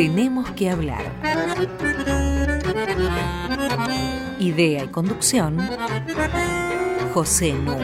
[0.00, 1.04] Tenemos que hablar.
[4.38, 5.58] Idea y conducción,
[7.12, 7.76] José Nu.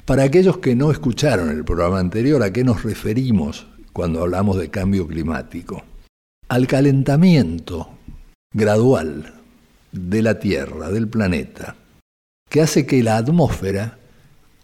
[0.05, 4.69] Para aquellos que no escucharon el programa anterior, ¿a qué nos referimos cuando hablamos de
[4.69, 5.83] cambio climático?
[6.47, 7.89] Al calentamiento
[8.53, 9.33] gradual
[9.91, 11.75] de la Tierra, del planeta,
[12.47, 13.97] que hace que la atmósfera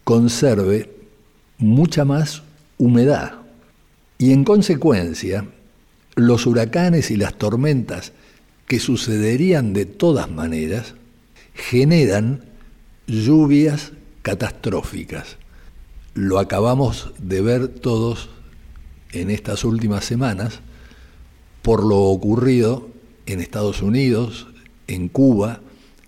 [0.04, 0.94] conserve
[1.58, 2.44] mucha más
[2.76, 3.32] humedad
[4.16, 5.44] y en consecuencia
[6.14, 8.12] los huracanes y las tormentas
[8.66, 10.94] que sucederían de todas maneras
[11.58, 12.44] generan
[13.06, 13.92] lluvias
[14.22, 15.36] catastróficas.
[16.14, 18.30] Lo acabamos de ver todos
[19.12, 20.60] en estas últimas semanas
[21.62, 22.88] por lo ocurrido
[23.26, 24.46] en Estados Unidos,
[24.86, 25.60] en Cuba,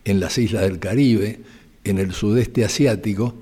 [0.05, 1.41] en las islas del Caribe,
[1.84, 3.34] en el sudeste asiático,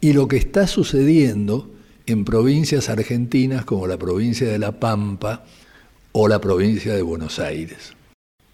[0.00, 1.70] y lo que está sucediendo
[2.06, 5.44] en provincias argentinas como la provincia de La Pampa
[6.12, 7.92] o la provincia de Buenos Aires.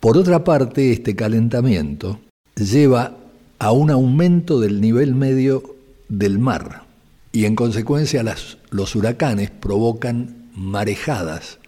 [0.00, 2.18] Por otra parte, este calentamiento
[2.56, 3.16] lleva
[3.58, 5.76] a un aumento del nivel medio
[6.08, 6.84] del mar
[7.32, 8.24] y en consecuencia
[8.70, 11.58] los huracanes provocan marejadas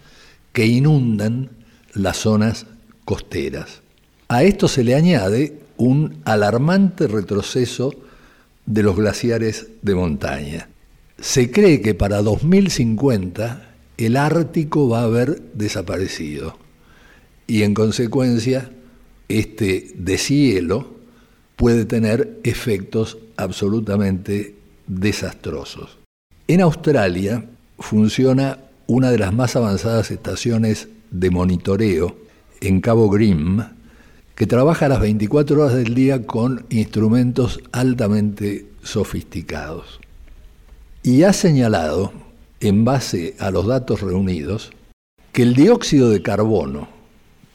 [0.52, 1.50] que inundan
[1.92, 2.66] las zonas
[3.04, 3.82] costeras.
[4.28, 7.92] A esto se le añade un alarmante retroceso
[8.64, 10.68] de los glaciares de montaña.
[11.18, 16.58] Se cree que para 2050 el Ártico va a haber desaparecido
[17.46, 18.70] y en consecuencia
[19.28, 20.94] este deshielo
[21.56, 24.54] puede tener efectos absolutamente
[24.86, 25.98] desastrosos.
[26.48, 27.44] En Australia
[27.78, 32.16] funciona una de las más avanzadas estaciones de monitoreo
[32.60, 33.62] en Cabo Grim,
[34.34, 40.00] que trabaja las 24 horas del día con instrumentos altamente sofisticados.
[41.02, 42.12] Y ha señalado,
[42.60, 44.72] en base a los datos reunidos,
[45.32, 46.95] que el dióxido de carbono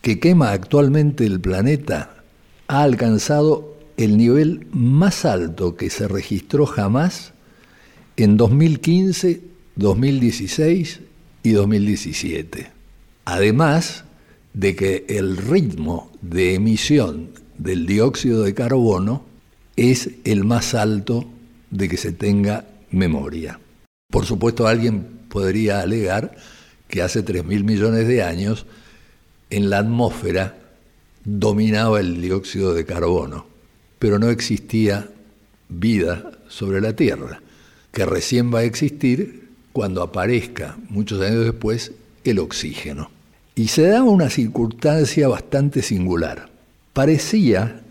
[0.02, 2.24] que quema actualmente el planeta
[2.68, 7.34] ha alcanzado el nivel más alto que se registró jamás
[8.18, 9.42] en 2015,
[9.76, 11.02] 2016
[11.44, 12.72] y 2017.
[13.26, 14.04] Además
[14.54, 19.24] de que el ritmo de emisión del dióxido de carbono
[19.76, 21.26] es el más alto
[21.70, 23.60] de que se tenga memoria.
[24.10, 26.36] Por supuesto, alguien podría alegar
[26.88, 28.66] que hace 3.000 millones de años
[29.52, 30.58] en la atmósfera
[31.24, 33.46] dominaba el dióxido de carbono,
[34.00, 35.10] pero no existía
[35.70, 37.42] vida sobre la Tierra,
[37.92, 41.92] que recién va a existir cuando aparezca, muchos años después,
[42.24, 43.12] el oxígeno.
[43.56, 46.50] Y se da una circunstancia bastante singular.
[46.94, 47.82] Parecía,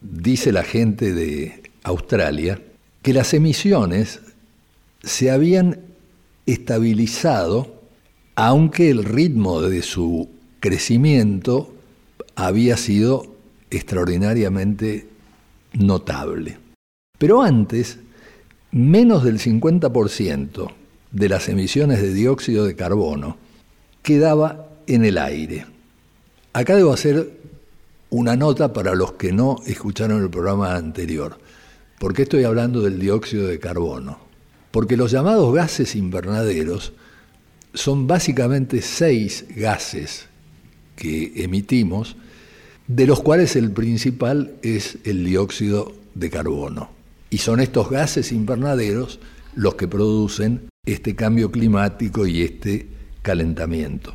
[0.00, 2.60] dice la gente de Australia,
[3.02, 4.20] que las emisiones
[5.02, 5.80] se habían
[6.46, 7.80] estabilizado,
[8.34, 10.28] aunque el ritmo de su
[10.60, 11.72] crecimiento
[12.36, 13.34] había sido
[13.70, 15.08] extraordinariamente
[15.72, 16.58] notable.
[17.18, 17.98] Pero antes,
[18.70, 20.72] menos del 50%
[21.12, 23.36] de las emisiones de dióxido de carbono
[24.02, 25.66] quedaba en el aire.
[26.52, 27.38] Acá debo hacer
[28.10, 31.38] una nota para los que no escucharon el programa anterior.
[31.98, 34.18] ¿Por qué estoy hablando del dióxido de carbono?
[34.70, 36.92] Porque los llamados gases invernaderos
[37.74, 40.29] son básicamente seis gases
[41.00, 42.14] que emitimos,
[42.86, 46.90] de los cuales el principal es el dióxido de carbono.
[47.30, 49.18] Y son estos gases invernaderos
[49.54, 52.86] los que producen este cambio climático y este
[53.22, 54.14] calentamiento.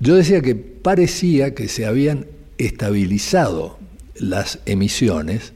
[0.00, 3.78] Yo decía que parecía que se habían estabilizado
[4.14, 5.52] las emisiones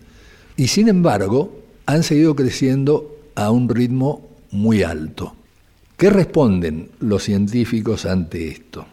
[0.59, 5.35] y sin embargo han seguido creciendo a un ritmo muy alto.
[5.97, 8.87] ¿Qué responden los científicos ante esto?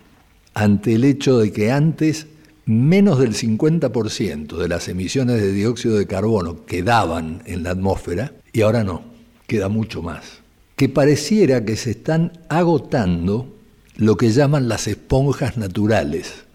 [0.53, 2.27] Ante el hecho de que antes
[2.65, 8.61] menos del 50% de las emisiones de dióxido de carbono quedaban en la atmósfera y
[8.61, 9.03] ahora no,
[9.47, 10.41] queda mucho más.
[10.75, 13.53] Que pareciera que se están agotando
[13.95, 16.45] lo que llaman las esponjas naturales.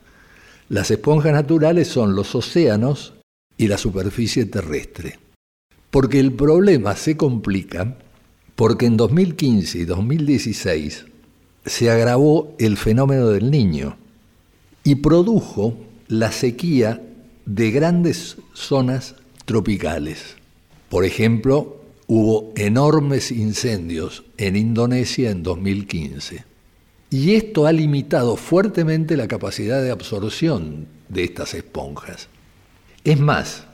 [0.68, 3.14] Las esponjas naturales son los océanos
[3.56, 5.18] y la superficie terrestre.
[5.90, 7.96] Porque el problema se complica
[8.54, 11.06] porque en 2015 y 2016
[11.66, 13.96] se agravó el fenómeno del niño
[14.84, 15.76] y produjo
[16.08, 17.02] la sequía
[17.44, 19.14] de grandes zonas
[19.44, 20.36] tropicales.
[20.88, 26.44] Por ejemplo, hubo enormes incendios en Indonesia en 2015.
[27.10, 32.28] Y esto ha limitado fuertemente la capacidad de absorción de estas esponjas.
[33.04, 33.64] Es más,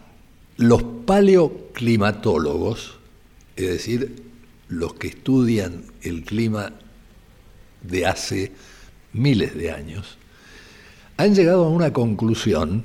[0.56, 2.98] los paleoclimatólogos,
[3.56, 4.22] es decir,
[4.68, 6.74] los que estudian el clima
[7.84, 8.52] de hace
[9.12, 10.18] miles de años,
[11.16, 12.84] han llegado a una conclusión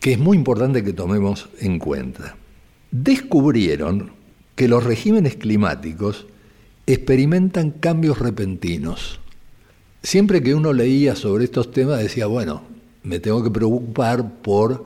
[0.00, 2.36] que es muy importante que tomemos en cuenta.
[2.90, 4.12] Descubrieron
[4.56, 6.26] que los regímenes climáticos
[6.86, 9.20] experimentan cambios repentinos.
[10.02, 12.62] Siempre que uno leía sobre estos temas decía, bueno,
[13.02, 14.84] me tengo que preocupar por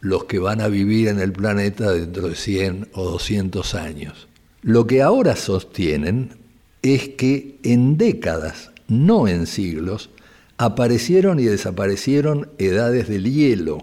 [0.00, 4.28] los que van a vivir en el planeta dentro de 100 o 200 años.
[4.62, 6.36] Lo que ahora sostienen
[6.82, 10.10] es que en décadas, no en siglos,
[10.58, 13.78] aparecieron y desaparecieron edades del hielo,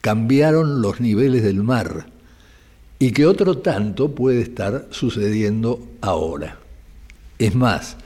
[0.00, 2.06] cambiaron los niveles del mar
[2.98, 6.58] y que otro tanto puede estar sucediendo ahora.
[7.38, 7.96] Es más,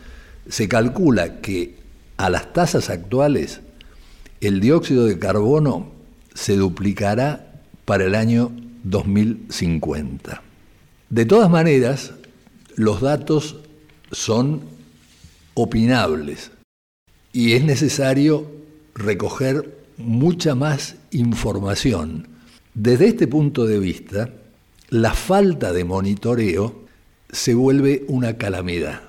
[0.48, 1.76] se calcula que
[2.16, 3.60] a las tasas actuales
[4.40, 5.92] el dióxido de carbono
[6.34, 8.52] se duplicará para el año
[8.82, 10.42] 2050.
[11.08, 12.12] De todas maneras,
[12.76, 13.56] los datos
[14.12, 14.73] son
[15.54, 16.50] opinables
[17.32, 18.50] y es necesario
[18.94, 22.28] recoger mucha más información.
[22.74, 24.30] Desde este punto de vista,
[24.88, 26.84] la falta de monitoreo
[27.30, 29.02] se vuelve una calamidad.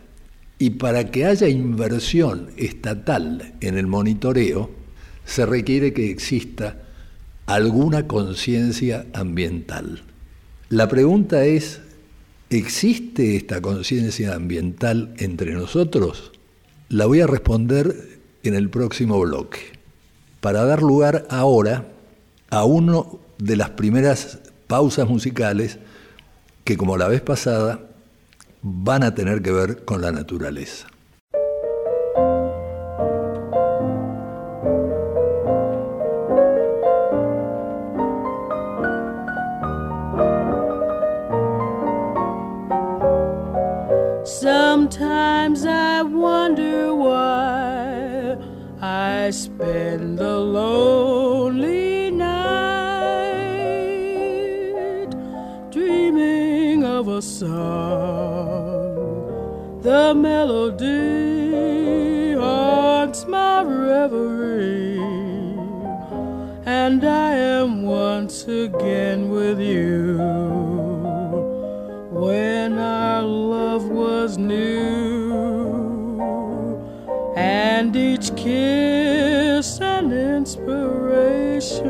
[0.57, 4.71] Y para que haya inversión estatal en el monitoreo,
[5.25, 6.81] se requiere que exista
[7.45, 10.03] alguna conciencia ambiental.
[10.69, 11.81] La pregunta es,
[12.50, 16.31] ¿existe esta conciencia ambiental entre nosotros?
[16.89, 19.59] La voy a responder en el próximo bloque,
[20.39, 21.87] para dar lugar ahora
[22.51, 24.37] a uno de las primeras
[24.67, 25.79] pausas musicales
[26.63, 27.79] que, como la vez pasada,
[28.61, 30.87] van a tener que ver con la naturaleza.
[46.13, 48.38] Wonder why
[48.80, 52.35] I spend the lonely night
[55.71, 58.95] dreaming of a song.
[59.81, 60.74] The melody
[62.33, 65.00] haunts my reverie,
[66.66, 69.24] and I am once again
[78.45, 81.81] kiss an inspiration.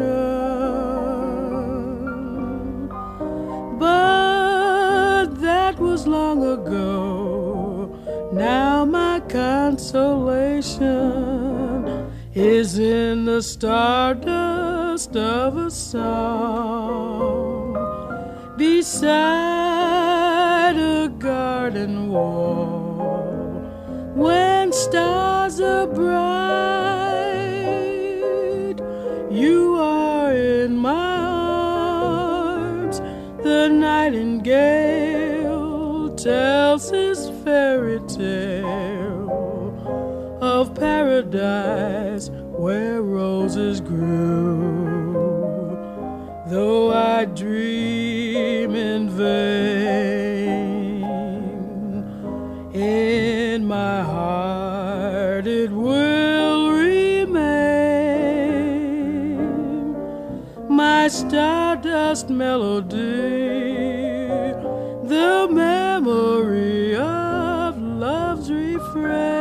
[3.77, 7.89] But that was long ago.
[8.31, 10.85] Now my consolation
[12.33, 17.73] is in the stardust of a song
[18.55, 19.17] beside
[20.77, 23.25] a garden wall
[24.15, 26.44] when stars are bright.
[36.25, 39.29] His fairy tale
[40.41, 45.05] of paradise where roses grew.
[46.47, 50.25] Though I dream in vain
[52.73, 57.35] in my heart it will remain
[60.69, 64.04] my stardust melody
[65.07, 69.35] the memory of love's refrain.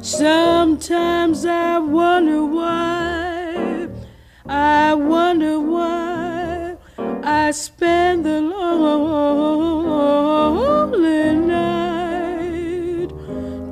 [0.00, 3.88] Sometimes I wonder why,
[4.48, 6.76] I wonder why
[7.22, 9.76] I spend the lonely
[11.34, 13.12] night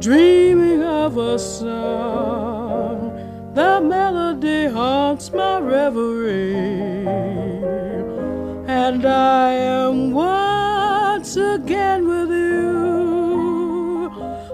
[0.01, 3.13] dreaming of a song.
[3.55, 6.66] The melody haunts my reverie,
[8.97, 14.09] and I am once again with you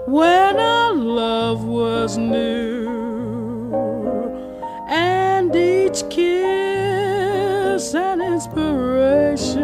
[0.05, 2.89] when our love was new,
[4.89, 9.63] and each kiss an inspiration.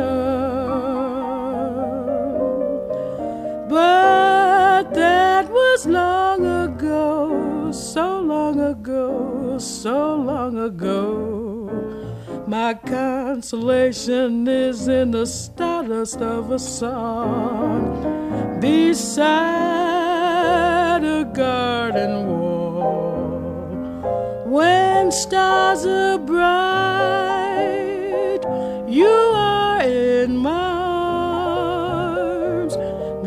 [3.67, 11.28] But that was long ago, so long ago, so long ago.
[12.49, 18.01] My consolation is in the stardust of a song
[18.59, 19.27] beside
[21.03, 23.37] a garden wall.
[24.47, 26.39] When stars are bright,
[28.87, 30.49] you are in my
[32.09, 32.73] arms.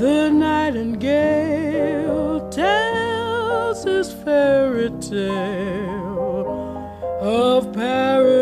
[0.01, 0.91] The nightingale
[2.51, 6.49] tells his fairy tale
[7.21, 8.42] of paradise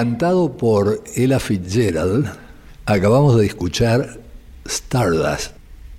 [0.00, 2.24] Cantado por Ella Fitzgerald,
[2.86, 4.18] acabamos de escuchar
[4.64, 5.52] Stardust,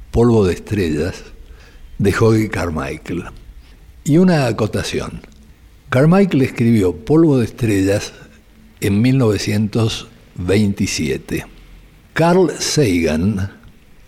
[0.09, 1.23] Polvo de Estrellas,
[1.99, 3.25] de Hoagy Carmichael.
[4.03, 5.21] Y una acotación.
[5.91, 8.11] Carmichael escribió Polvo de Estrellas
[8.79, 11.45] en 1927.
[12.13, 13.51] Carl Sagan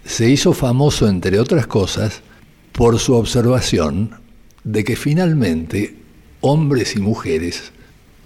[0.05, 2.23] se hizo famoso, entre otras cosas,
[2.71, 4.15] por su observación
[4.63, 5.97] de que finalmente
[6.41, 7.72] hombres y mujeres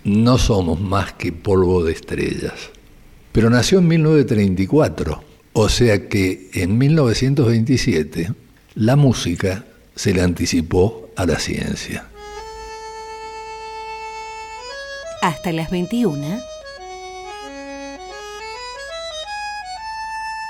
[0.08, 2.54] no somos más que polvo de estrellas.
[3.34, 8.32] Pero nació en 1934, o sea que en 1927
[8.76, 12.08] la música se le anticipó a la ciencia.
[15.22, 16.40] Hasta las 21.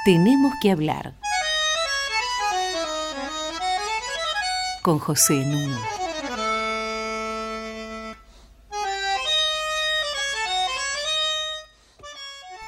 [0.06, 1.16] Tenemos que hablar.
[4.84, 5.97] Con José Nuno.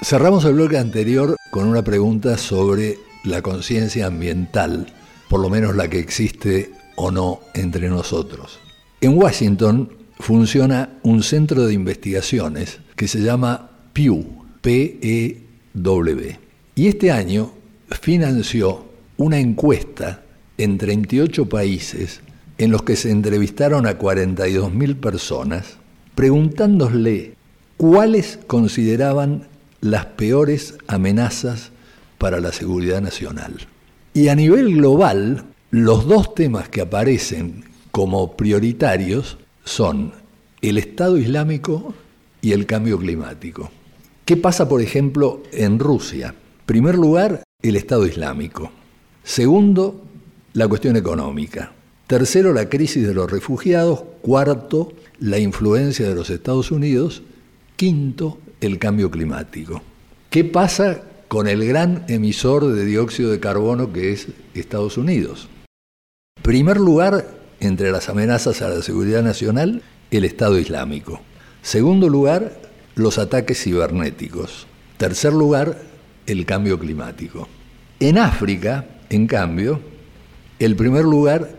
[0.09, 4.87] Cerramos el bloque anterior con una pregunta sobre la conciencia ambiental,
[5.29, 8.59] por lo menos la que existe o no entre nosotros.
[9.01, 9.87] En Washington
[10.17, 14.25] funciona un centro de investigaciones que se llama Pew,
[14.61, 16.39] P-E-W.
[16.73, 17.51] Y este año
[17.91, 18.85] financió
[19.17, 20.23] una encuesta
[20.57, 22.21] en 38 países
[22.57, 25.77] en los que se entrevistaron a 42.000 personas
[26.15, 27.35] preguntándole
[27.77, 29.48] cuáles consideraban
[29.81, 31.71] las peores amenazas
[32.17, 33.55] para la seguridad nacional.
[34.13, 40.13] Y a nivel global, los dos temas que aparecen como prioritarios son
[40.61, 41.93] el Estado Islámico
[42.41, 43.71] y el cambio climático.
[44.25, 46.35] ¿Qué pasa, por ejemplo, en Rusia?
[46.69, 48.71] primer lugar, el Estado Islámico.
[49.23, 50.03] Segundo,
[50.53, 51.71] la cuestión económica.
[52.05, 54.03] Tercero, la crisis de los refugiados.
[54.21, 57.23] Cuarto, la influencia de los Estados Unidos.
[57.75, 59.81] Quinto, el cambio climático.
[60.29, 65.47] ¿Qué pasa con el gran emisor de dióxido de carbono que es Estados Unidos?
[66.41, 67.27] Primer lugar,
[67.59, 71.21] entre las amenazas a la seguridad nacional, el Estado Islámico.
[71.61, 72.59] Segundo lugar,
[72.95, 74.67] los ataques cibernéticos.
[74.97, 75.81] Tercer lugar,
[76.25, 77.47] el cambio climático.
[77.99, 79.79] En África, en cambio,
[80.59, 81.49] el primer lugar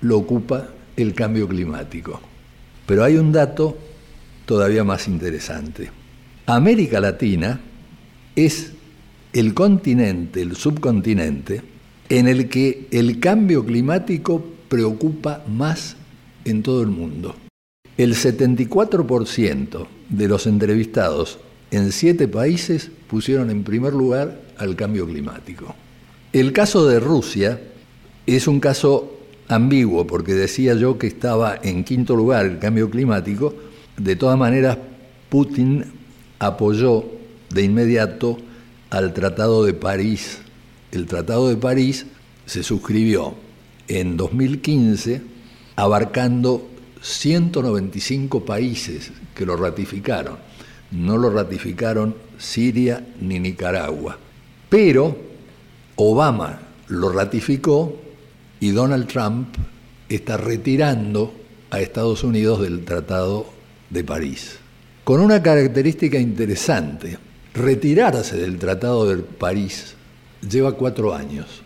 [0.00, 2.20] lo ocupa el cambio climático.
[2.86, 3.76] Pero hay un dato
[4.46, 5.90] todavía más interesante.
[6.54, 7.60] América Latina
[8.36, 8.72] es
[9.32, 11.62] el continente, el subcontinente,
[12.10, 15.96] en el que el cambio climático preocupa más
[16.44, 17.34] en todo el mundo.
[17.96, 21.38] El 74% de los entrevistados
[21.70, 25.74] en siete países pusieron en primer lugar al cambio climático.
[26.34, 27.60] El caso de Rusia
[28.26, 33.54] es un caso ambiguo porque decía yo que estaba en quinto lugar el cambio climático,
[33.96, 34.76] de todas maneras
[35.30, 36.01] Putin
[36.42, 37.04] apoyó
[37.50, 38.36] de inmediato
[38.90, 40.40] al Tratado de París.
[40.90, 42.06] El Tratado de París
[42.46, 43.34] se suscribió
[43.86, 45.22] en 2015
[45.76, 46.68] abarcando
[47.00, 50.36] 195 países que lo ratificaron.
[50.90, 54.18] No lo ratificaron Siria ni Nicaragua.
[54.68, 55.16] Pero
[55.96, 57.96] Obama lo ratificó
[58.58, 59.48] y Donald Trump
[60.08, 61.32] está retirando
[61.70, 63.46] a Estados Unidos del Tratado
[63.90, 64.58] de París.
[65.04, 67.18] Con una característica interesante,
[67.54, 69.96] retirarse del Tratado de París
[70.48, 71.62] lleva cuatro años,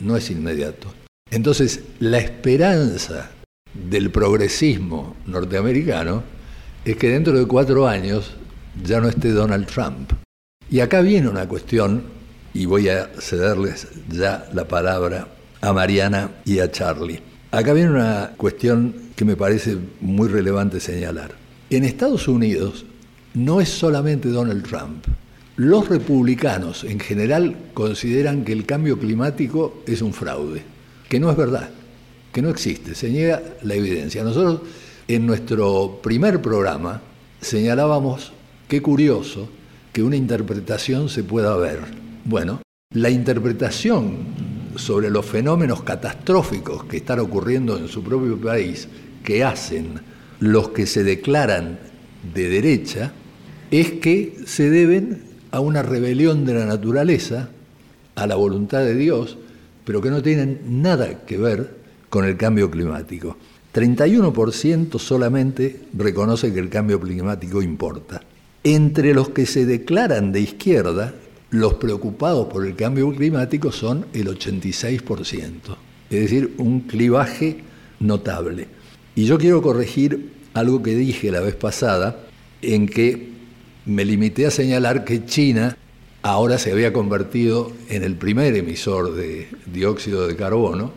[0.00, 0.88] no es inmediato.
[1.30, 3.30] Entonces, la esperanza
[3.74, 6.22] del progresismo norteamericano
[6.82, 8.36] es que dentro de cuatro años
[8.82, 10.12] ya no esté Donald Trump.
[10.70, 12.04] Y acá viene una cuestión,
[12.54, 15.28] y voy a cederles ya la palabra
[15.60, 17.20] a Mariana y a Charlie.
[17.50, 21.47] Acá viene una cuestión que me parece muy relevante señalar.
[21.70, 22.86] En Estados Unidos
[23.34, 25.04] no es solamente Donald Trump.
[25.56, 30.62] Los republicanos en general consideran que el cambio climático es un fraude,
[31.10, 31.68] que no es verdad,
[32.32, 34.24] que no existe, se niega la evidencia.
[34.24, 34.62] Nosotros
[35.08, 37.02] en nuestro primer programa
[37.42, 38.32] señalábamos
[38.66, 39.50] qué curioso
[39.92, 41.80] que una interpretación se pueda ver.
[42.24, 42.62] Bueno,
[42.94, 44.16] la interpretación
[44.76, 48.88] sobre los fenómenos catastróficos que están ocurriendo en su propio país,
[49.22, 50.00] que hacen
[50.40, 51.78] los que se declaran
[52.34, 53.12] de derecha,
[53.70, 57.50] es que se deben a una rebelión de la naturaleza,
[58.14, 59.38] a la voluntad de Dios,
[59.84, 61.76] pero que no tienen nada que ver
[62.10, 63.36] con el cambio climático.
[63.74, 68.22] 31% solamente reconoce que el cambio climático importa.
[68.64, 71.14] Entre los que se declaran de izquierda,
[71.50, 75.76] los preocupados por el cambio climático son el 86%,
[76.10, 77.58] es decir, un clivaje
[78.00, 78.68] notable.
[79.18, 82.20] Y yo quiero corregir algo que dije la vez pasada,
[82.62, 83.30] en que
[83.84, 85.76] me limité a señalar que China
[86.22, 90.92] ahora se había convertido en el primer emisor de dióxido de carbono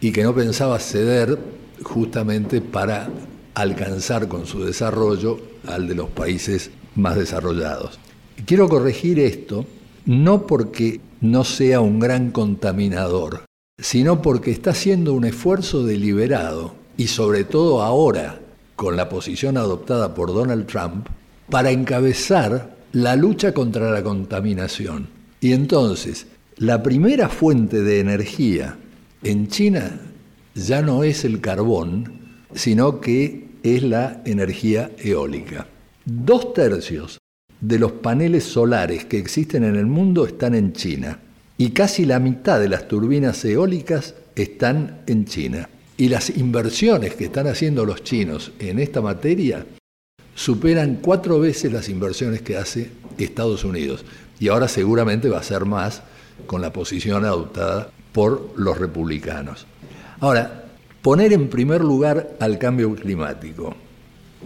[0.00, 1.40] y que no pensaba ceder
[1.82, 3.10] justamente para
[3.54, 7.98] alcanzar con su desarrollo al de los países más desarrollados.
[8.46, 9.66] Quiero corregir esto
[10.04, 13.44] no porque no sea un gran contaminador,
[13.82, 18.40] sino porque está haciendo un esfuerzo deliberado, y sobre todo ahora,
[18.74, 21.08] con la posición adoptada por Donald Trump,
[21.50, 25.08] para encabezar la lucha contra la contaminación.
[25.40, 28.78] Y entonces, la primera fuente de energía
[29.22, 30.00] en China
[30.54, 35.66] ya no es el carbón, sino que es la energía eólica.
[36.04, 37.18] Dos tercios
[37.60, 41.18] de los paneles solares que existen en el mundo están en China
[41.58, 45.68] y casi la mitad de las turbinas eólicas están en China.
[45.96, 49.66] Y las inversiones que están haciendo los chinos en esta materia
[50.34, 54.04] superan cuatro veces las inversiones que hace Estados Unidos.
[54.38, 56.02] Y ahora seguramente va a ser más
[56.46, 59.66] con la posición adoptada por los republicanos.
[60.20, 60.64] Ahora,
[61.02, 63.74] poner en primer lugar al cambio climático,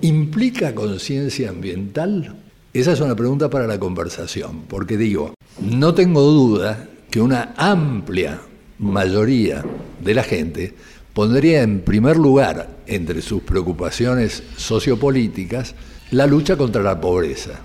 [0.02, 2.36] ¿implica conciencia ambiental?
[2.72, 8.40] Esa es una pregunta para la conversación, porque digo, no tengo duda que una amplia
[8.78, 9.64] mayoría
[10.00, 10.74] de la gente
[11.20, 15.74] pondría en primer lugar entre sus preocupaciones sociopolíticas
[16.12, 17.60] la lucha contra la pobreza.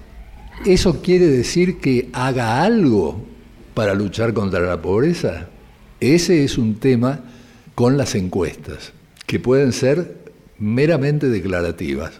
[0.65, 3.25] ¿Eso quiere decir que haga algo
[3.73, 5.47] para luchar contra la pobreza?
[6.01, 7.21] Ese es un tema
[7.75, 8.91] con las encuestas,
[9.25, 10.17] que pueden ser
[10.59, 12.11] meramente declarativas,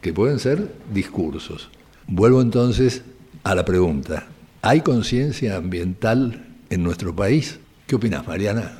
[0.00, 1.70] que pueden ser discursos.
[2.08, 3.04] Vuelvo entonces
[3.44, 4.26] a la pregunta.
[4.60, 7.60] ¿Hay conciencia ambiental en nuestro país?
[7.86, 8.72] ¿Qué opinas, Mariana?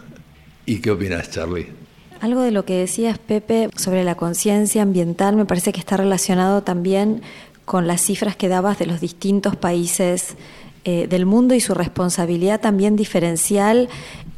[0.67, 1.80] ¿Y qué opinas, Charlie?
[2.21, 6.63] Algo de lo que decías, Pepe, sobre la conciencia ambiental me parece que está relacionado
[6.63, 7.23] también
[7.65, 10.37] con las cifras que dabas de los distintos países
[10.85, 13.89] eh, del mundo y su responsabilidad también diferencial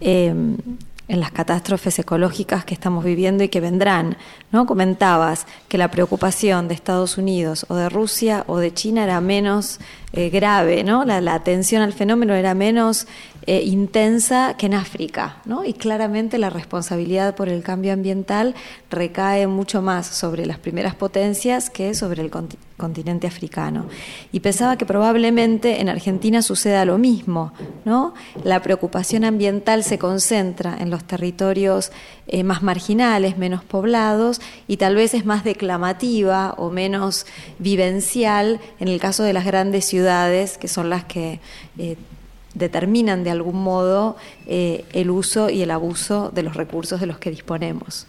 [0.00, 0.32] eh,
[1.08, 4.16] en las catástrofes ecológicas que estamos viviendo y que vendrán.
[4.50, 4.64] ¿no?
[4.64, 9.78] Comentabas que la preocupación de Estados Unidos o de Rusia o de China era menos
[10.12, 11.04] eh, grave, ¿no?
[11.04, 13.06] La, atención al fenómeno era menos
[13.46, 15.64] eh, intensa que en África, ¿no?
[15.64, 18.54] Y claramente la responsabilidad por el cambio ambiental
[18.88, 22.30] recae mucho más sobre las primeras potencias que sobre el
[22.76, 23.86] continente africano.
[24.30, 27.52] Y pensaba que probablemente en Argentina suceda lo mismo,
[27.84, 28.14] ¿no?
[28.44, 31.90] La preocupación ambiental se concentra en los territorios
[32.28, 37.26] eh, más marginales, menos poblados, y tal vez es más declamativa o menos
[37.58, 41.40] vivencial en el caso de las grandes ciudades, que son las que
[41.78, 41.96] eh,
[42.54, 47.18] determinan de algún modo eh, el uso y el abuso de los recursos de los
[47.18, 48.06] que disponemos.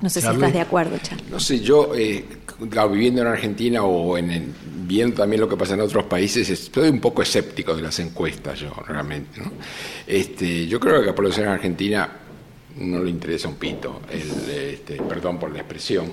[0.00, 1.28] No sé si estás de acuerdo, Charles.
[1.28, 4.54] No sé, yo, viviendo en Argentina o en
[4.90, 8.58] viendo también lo que pasa en otros países, estoy un poco escéptico de las encuestas
[8.58, 9.40] yo, realmente.
[9.40, 9.52] ¿no?
[10.04, 12.10] Este, yo creo que a la población argentina
[12.76, 16.12] no le interesa un pito, el, este, perdón por la expresión,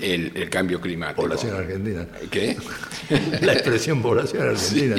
[0.00, 1.22] el, cambio climático.
[1.22, 2.06] Población argentina.
[2.30, 2.56] ¿Qué?
[3.42, 4.96] la expresión población argentina.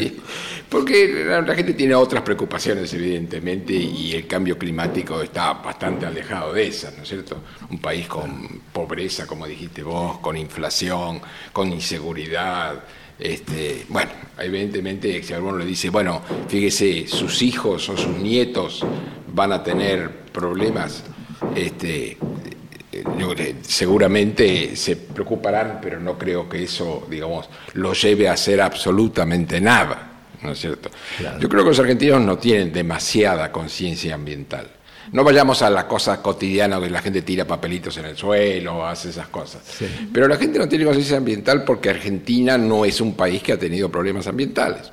[0.69, 6.67] porque la, gente tiene otras preocupaciones, evidentemente, y el cambio climático está bastante alejado de
[6.67, 7.43] esas, ¿no es cierto?
[7.69, 11.21] Un país con pobreza, como dijiste vos, con inflación,
[11.53, 12.83] con inseguridad.
[13.19, 18.85] Este, bueno, evidentemente, si alguno le dice, bueno, fíjese, sus hijos o sus nietos
[19.33, 21.03] van a tener problemas,
[21.55, 22.17] este,
[23.61, 30.11] seguramente se preocuparán, pero no creo que eso, digamos, lo lleve a hacer absolutamente nada,
[30.41, 30.89] ¿no es cierto?
[31.39, 34.69] Yo creo que los argentinos no tienen demasiada conciencia ambiental.
[35.11, 39.09] No vayamos a la cosa cotidiana que la gente tira papelitos en el suelo, hace
[39.09, 39.61] esas cosas.
[40.11, 43.59] Pero la gente no tiene conciencia ambiental porque Argentina no es un país que ha
[43.59, 44.91] tenido problemas ambientales.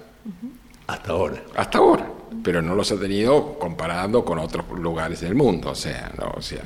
[0.86, 1.42] Hasta ahora.
[1.56, 2.06] Hasta ahora.
[2.44, 5.70] Pero no los ha tenido comparando con otros lugares del mundo.
[5.70, 6.62] O sea, no, o sea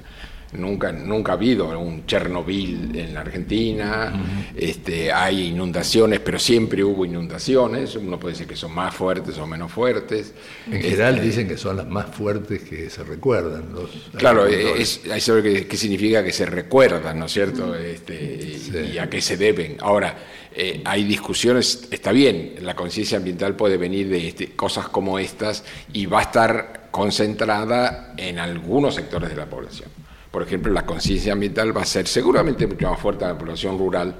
[0.53, 4.13] Nunca, nunca ha habido un Chernobyl en la Argentina,
[4.57, 9.47] este, hay inundaciones, pero siempre hubo inundaciones, uno puede decir que son más fuertes o
[9.47, 10.33] menos fuertes.
[10.67, 13.75] En general este, dicen que son las más fuertes que se recuerdan.
[13.75, 17.75] Los claro, es, hay que qué, significa que se recuerdan, ¿no es cierto?
[17.75, 18.59] Este,
[18.91, 19.77] y, a qué se deben.
[19.81, 20.17] Ahora,
[20.55, 25.63] eh, hay discusiones, está bien, la conciencia ambiental puede venir de este, cosas como estas
[25.93, 29.98] y va a estar concentrada en algunos sectores de la población.
[30.31, 33.79] Por ejemplo, la conciencia ambiental va a ser seguramente mucho más fuerte en la población
[33.79, 34.15] rural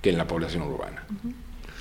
[0.00, 1.04] que en la población urbana.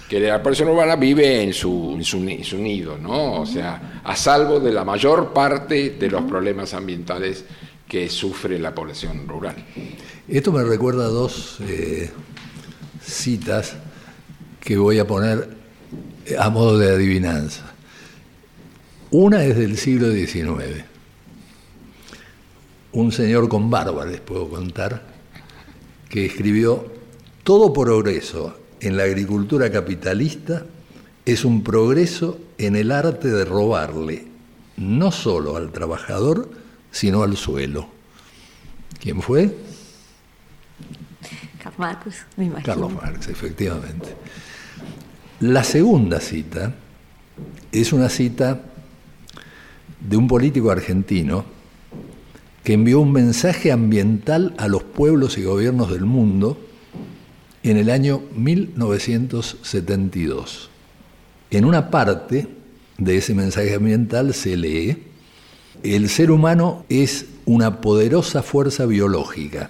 [0.10, 2.04] Que la población urbana vive en su, en
[2.44, 3.42] su, nido, ¿no?
[3.42, 7.44] O sea, a salvo de la mayor parte de los problemas ambientales
[7.88, 9.56] que sufre la población rural.
[10.30, 12.10] Esto me recuerda a dos eh,
[13.02, 13.76] citas
[14.62, 15.50] que voy a poner
[16.40, 17.74] a modo de adivinanza.
[19.12, 20.86] Una es del siglo XIX
[22.92, 25.02] un señor con barba, les puedo contar,
[26.10, 26.92] que escribió,
[27.44, 30.66] todo progreso en la agricultura capitalista
[31.26, 34.28] es un progreso en el arte de robarle
[34.78, 36.50] no solo al trabajador,
[36.92, 37.88] sino al suelo.
[39.00, 39.56] ¿Quién fue?
[41.62, 42.66] Carlos Marx, me imagino.
[42.66, 44.16] Carlos Marx, efectivamente.
[45.40, 46.74] La segunda cita
[47.72, 48.62] es una cita
[50.00, 51.57] de un político argentino
[52.68, 56.58] que envió un mensaje ambiental a los pueblos y gobiernos del mundo
[57.64, 60.70] en el año 1972.
[61.50, 62.50] En una parte
[62.98, 65.02] de ese mensaje ambiental se lee,
[65.82, 69.70] el ser humano es una poderosa fuerza biológica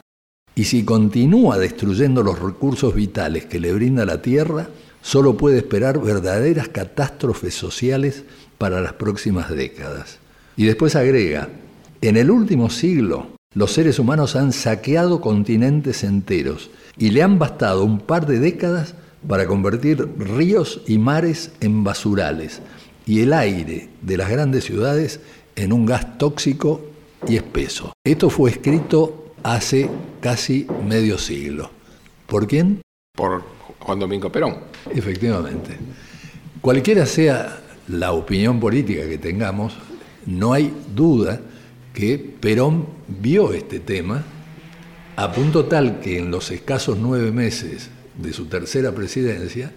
[0.56, 4.70] y si continúa destruyendo los recursos vitales que le brinda la Tierra,
[5.04, 8.24] solo puede esperar verdaderas catástrofes sociales
[8.58, 10.18] para las próximas décadas.
[10.56, 11.48] Y después agrega,
[12.02, 17.84] en el último siglo, los seres humanos han saqueado continentes enteros y le han bastado
[17.84, 18.94] un par de décadas
[19.28, 22.62] para convertir ríos y mares en basurales
[23.06, 25.22] y el aire de las grandes ciudades
[25.56, 26.82] en un gas tóxico
[27.28, 27.94] y espeso.
[28.04, 29.90] Esto fue escrito hace
[30.22, 31.72] casi medio siglo.
[32.28, 32.82] ¿Por quién?
[33.16, 33.44] Por
[33.80, 34.58] Juan Domingo Perón.
[34.94, 35.78] Efectivamente.
[36.62, 39.78] Cualquiera sea la opinión política que tengamos,
[40.26, 41.40] no hay duda
[41.98, 44.24] que Perón vio este tema
[45.16, 49.72] a punto tal que en los escasos nueve meses de su tercera presidencia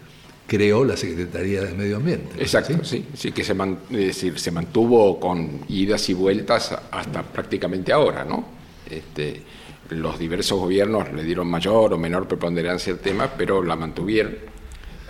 [0.46, 2.36] creó la Secretaría de Medio Ambiente.
[2.38, 3.56] Exacto, sí, sí, que se,
[3.88, 8.44] decir, se mantuvo con idas y vueltas hasta prácticamente ahora, ¿no?
[8.90, 9.40] Este,
[9.88, 14.36] los diversos gobiernos le dieron mayor o menor preponderancia al tema, pero la mantuvieron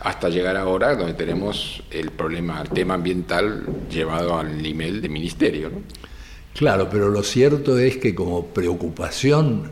[0.03, 5.71] hasta llegar ahora donde tenemos el problema, el tema ambiental llevado al nivel de ministerio.
[5.71, 6.10] ¿no?
[6.55, 9.71] Claro, pero lo cierto es que como preocupación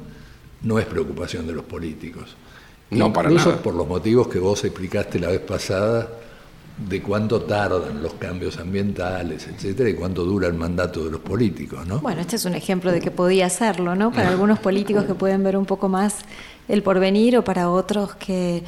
[0.62, 2.36] no es preocupación de los políticos.
[2.90, 3.56] No, para nada.
[3.62, 6.08] por los motivos que vos explicaste la vez pasada
[6.78, 11.84] de cuánto tardan los cambios ambientales, etcétera, y cuánto dura el mandato de los políticos,
[11.86, 11.98] ¿no?
[11.98, 14.12] Bueno, este es un ejemplo de que podía serlo, ¿no?
[14.12, 16.18] Para algunos políticos que pueden ver un poco más
[16.68, 18.62] el porvenir o para otros que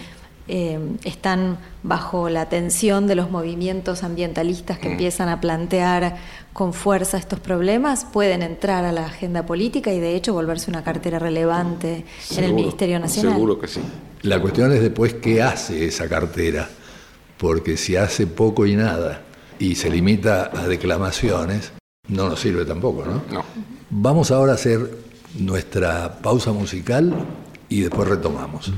[0.52, 4.92] eh, están bajo la tensión de los movimientos ambientalistas que mm.
[4.92, 6.16] empiezan a plantear
[6.52, 10.82] con fuerza estos problemas, pueden entrar a la agenda política y de hecho volverse una
[10.82, 12.04] cartera relevante
[12.36, 13.34] en el Ministerio Nacional.
[13.34, 13.80] Seguro que sí.
[14.22, 16.68] La cuestión es después qué hace esa cartera,
[17.38, 19.22] porque si hace poco y nada
[19.60, 21.70] y se limita a declamaciones,
[22.08, 23.22] no nos sirve tampoco, ¿no?
[23.32, 23.44] No.
[23.88, 24.98] Vamos ahora a hacer
[25.38, 27.14] nuestra pausa musical
[27.68, 28.72] y después retomamos.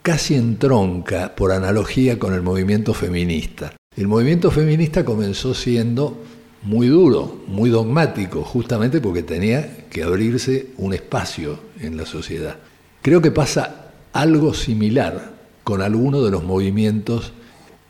[0.01, 3.73] casi entronca por analogía con el movimiento feminista.
[3.95, 6.23] El movimiento feminista comenzó siendo
[6.63, 12.57] muy duro, muy dogmático, justamente porque tenía que abrirse un espacio en la sociedad.
[13.01, 15.33] Creo que pasa algo similar
[15.63, 17.33] con algunos de los movimientos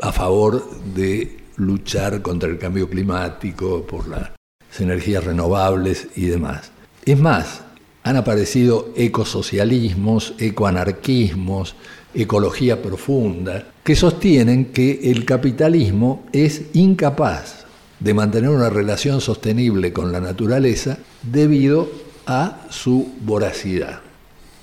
[0.02, 4.32] a favor de luchar contra el cambio climático, por las
[4.80, 6.71] energías renovables y demás.
[7.06, 7.62] Es más,
[8.04, 11.76] han aparecido ecosocialismos, ecoanarquismos,
[12.13, 17.65] ecología profunda, que sostienen que el capitalismo es incapaz
[18.00, 21.89] de mantener una relación sostenible con la naturaleza debido
[22.26, 24.00] a su voracidad.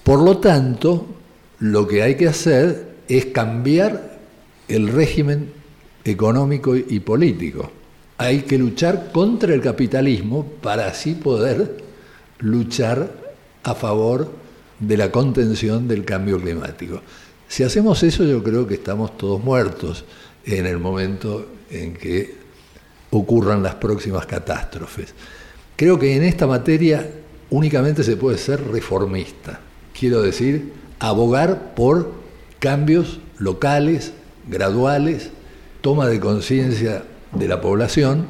[0.02, 1.06] Por lo tanto,
[1.60, 4.18] lo que hay que hacer es cambiar
[4.68, 5.52] el régimen
[6.04, 7.70] económico y político.
[8.18, 11.84] Hay que luchar contra el capitalismo para así poder
[12.40, 13.10] luchar
[13.62, 14.32] a favor
[14.80, 17.00] de la contención del cambio climático.
[17.48, 20.04] Si hacemos eso yo creo que estamos todos muertos
[20.44, 22.36] en el momento en que
[23.10, 25.14] ocurran las próximas catástrofes.
[25.76, 27.08] Creo que en esta materia
[27.50, 29.60] únicamente se puede ser reformista,
[29.98, 32.12] quiero decir, abogar por
[32.58, 34.12] cambios locales,
[34.48, 35.30] graduales,
[35.80, 38.26] toma de conciencia de la población,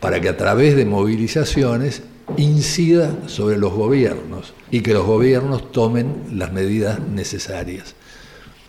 [0.00, 2.02] para que a través de movilizaciones
[2.36, 7.94] incida sobre los gobiernos y que los gobiernos tomen las medidas necesarias.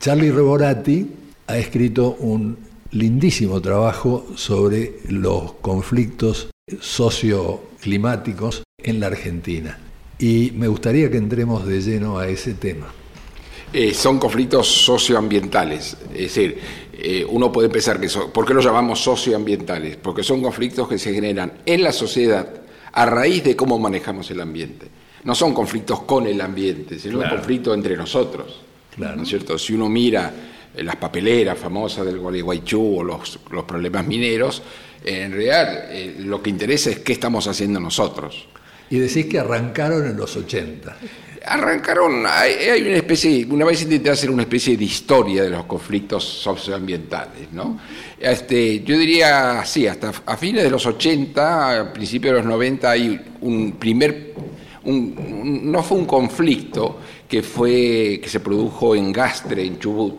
[0.01, 1.07] Charlie Reborati
[1.45, 2.57] ha escrito un
[2.89, 9.77] lindísimo trabajo sobre los conflictos socioclimáticos en la Argentina.
[10.17, 12.87] Y me gustaría que entremos de lleno a ese tema.
[13.71, 16.59] Eh, son conflictos socioambientales, es decir,
[16.93, 19.97] eh, uno puede pensar que son, ¿por qué los llamamos socioambientales?
[19.97, 22.49] Porque son conflictos que se generan en la sociedad
[22.91, 24.87] a raíz de cómo manejamos el ambiente.
[25.25, 28.70] No son conflictos con el ambiente, sino un conflicto entre nosotros.
[28.97, 29.57] ¿No es cierto?
[29.57, 30.31] Si uno mira
[30.75, 34.61] eh, las papeleras famosas del Gualeguaychú o los, los problemas mineros,
[35.03, 38.47] en realidad eh, lo que interesa es qué estamos haciendo nosotros.
[38.89, 40.97] Y decís que arrancaron en los 80.
[41.45, 46.23] Arrancaron, hay, una especie, una vez intenté hacer una especie de historia de los conflictos
[46.23, 47.79] socioambientales, ¿no?
[48.19, 52.91] Este, yo diría así, hasta a fines de los 80, a principios de los 90
[52.91, 54.35] hay un primer,
[54.83, 56.99] no fue un conflicto,
[57.31, 60.15] que, fue, que se produjo en Gastre, en Chubut,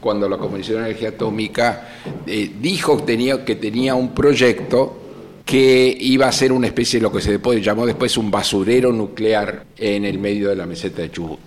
[0.00, 1.88] cuando la Comisión de Energía Atómica
[2.24, 4.96] eh, dijo que tenía, que tenía un proyecto
[5.44, 9.64] que iba a ser una especie de lo que se llamó después un basurero nuclear
[9.76, 11.40] en el medio de la meseta de Chubut.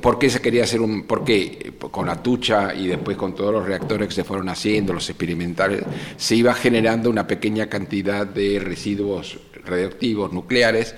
[0.00, 1.08] ¿Por qué se quería hacer un.?
[1.08, 5.10] Porque con la tucha y después con todos los reactores que se fueron haciendo, los
[5.10, 5.82] experimentales,
[6.16, 10.94] se iba generando una pequeña cantidad de residuos radioactivos nucleares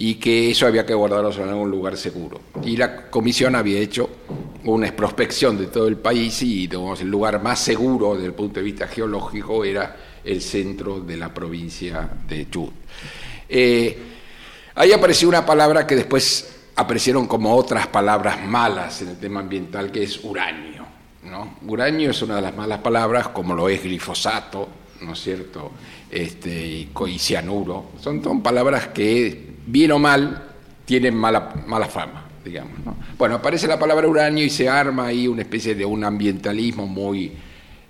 [0.00, 2.40] y que eso había que guardarlos en algún lugar seguro.
[2.64, 4.08] Y la comisión había hecho
[4.64, 8.64] una prospección de todo el país y el lugar más seguro desde el punto de
[8.64, 12.74] vista geológico era el centro de la provincia de Chubut.
[13.48, 13.98] Eh,
[14.76, 19.90] ahí apareció una palabra que después aparecieron como otras palabras malas en el tema ambiental,
[19.90, 20.86] que es uranio.
[21.24, 21.56] ¿no?
[21.66, 24.68] Uranio es una de las malas palabras, como lo es glifosato,
[25.00, 25.72] ¿no es cierto?
[26.08, 27.86] Este, y cianuro.
[28.00, 30.42] Son, son palabras que bien o mal,
[30.84, 32.72] tienen mala, mala fama, digamos.
[33.18, 37.26] Bueno, aparece la palabra uranio y se arma ahí una especie de un ambientalismo muy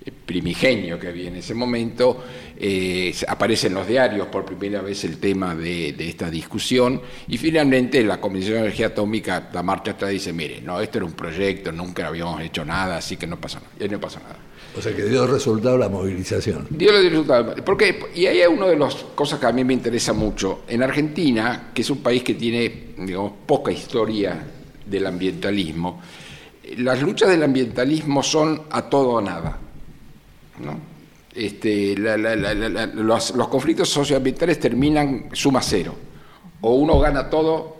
[0.05, 2.25] eh, primigenio que había en ese momento.
[2.57, 8.03] Eh, aparece en los diarios por primera vez el tema de, esta discusión y finalmente
[8.03, 11.71] la Comisión de Energía Atómica da marcha atrás dice, mire, no, esto era un proyecto,
[11.71, 13.61] nunca habíamos hecho nada, así que no nada.
[13.79, 14.39] Y no pasa nada.
[14.77, 16.67] O sea que dio resultado la movilización.
[16.71, 16.93] Dio.
[17.65, 20.61] Porque, y ahí hay una de las cosas que a mí me interesa mucho.
[20.69, 24.41] En Argentina, que es un país que tiene digamos, poca historia
[24.87, 26.01] del ambientalismo,
[26.79, 29.59] las luchas del ambientalismo son a todo o nada.
[31.35, 35.95] Este, los, los, conflictos socioambientales terminan suma cero.
[36.61, 37.77] O uno gana todo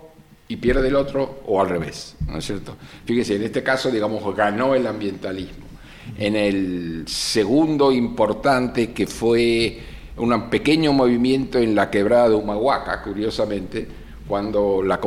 [0.47, 2.77] y pierde el otro, o al revés, ¿no es cierto?
[3.05, 5.68] Fíjense, en este caso, digamos, ganó el ambientalismo.
[6.17, 9.79] En el segundo importante, que fue
[10.17, 13.87] un pequeño movimiento en la quebrada de Humahuaca, curiosamente,
[14.27, 15.01] cuando la,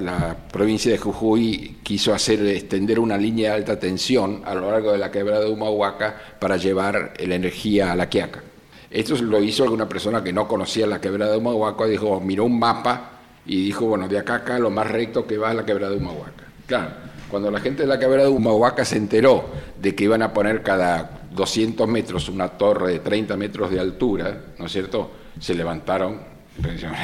[0.00, 4.92] la, provincia de Jujuy quiso hacer extender una línea de alta tensión a lo largo
[4.92, 8.42] de la quebrada de Humahuaca para llevar la energía a la Quiaca.
[8.90, 12.58] Esto lo hizo alguna persona que no conocía la quebrada de Humahuaca, dijo, miró un
[12.58, 13.10] mapa
[13.44, 15.98] y dijo, bueno, de acá acá lo más recto que va es la quebrada de
[15.98, 16.44] Humahuaca.
[16.66, 16.90] Claro,
[17.30, 20.62] cuando la gente de la quebrada de Humahuaca se enteró de que iban a poner
[20.62, 26.20] cada 200 metros una torre de 30 metros de altura, ¿no es cierto?, se levantaron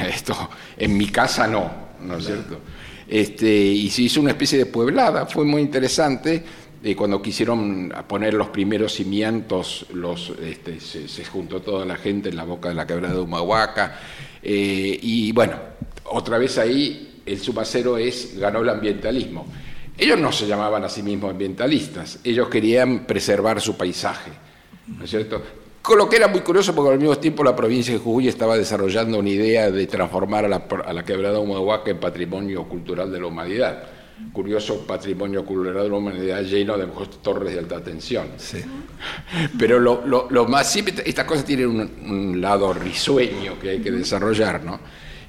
[0.09, 1.71] esto en mi casa no,
[2.01, 2.59] ¿no es cierto?
[3.07, 6.43] Este, y se hizo una especie de pueblada, fue muy interesante.
[6.83, 12.35] Eh, cuando quisieron poner los primeros cimientos, los, este, se, juntó toda la gente en
[12.35, 13.99] la boca de la quebrada de Humahuaca.
[14.41, 15.55] Eh, y bueno,
[16.05, 19.45] otra vez ahí el sumacero es, ganó el ambientalismo.
[19.97, 24.31] Ellos no se llamaban a sí mismos ambientalistas, ellos querían preservar su paisaje.
[24.87, 25.41] ¿no es cierto?
[25.81, 28.57] Con lo que era muy curioso porque al mismo tiempo la provincia de Jujuy estaba
[28.57, 33.19] desarrollando una idea de transformar a la, a la quebrada Humahuaca en patrimonio cultural de
[33.19, 33.83] la humanidad.
[34.31, 36.87] Curioso patrimonio cultural de la humanidad lleno de
[37.21, 38.27] torres de alta tensión.
[38.37, 38.59] Sí.
[39.59, 44.63] Pero lo, lo, más siempre, estas cosas tienen un, lado risueño que hay que desarrollar,
[44.63, 44.79] ¿no?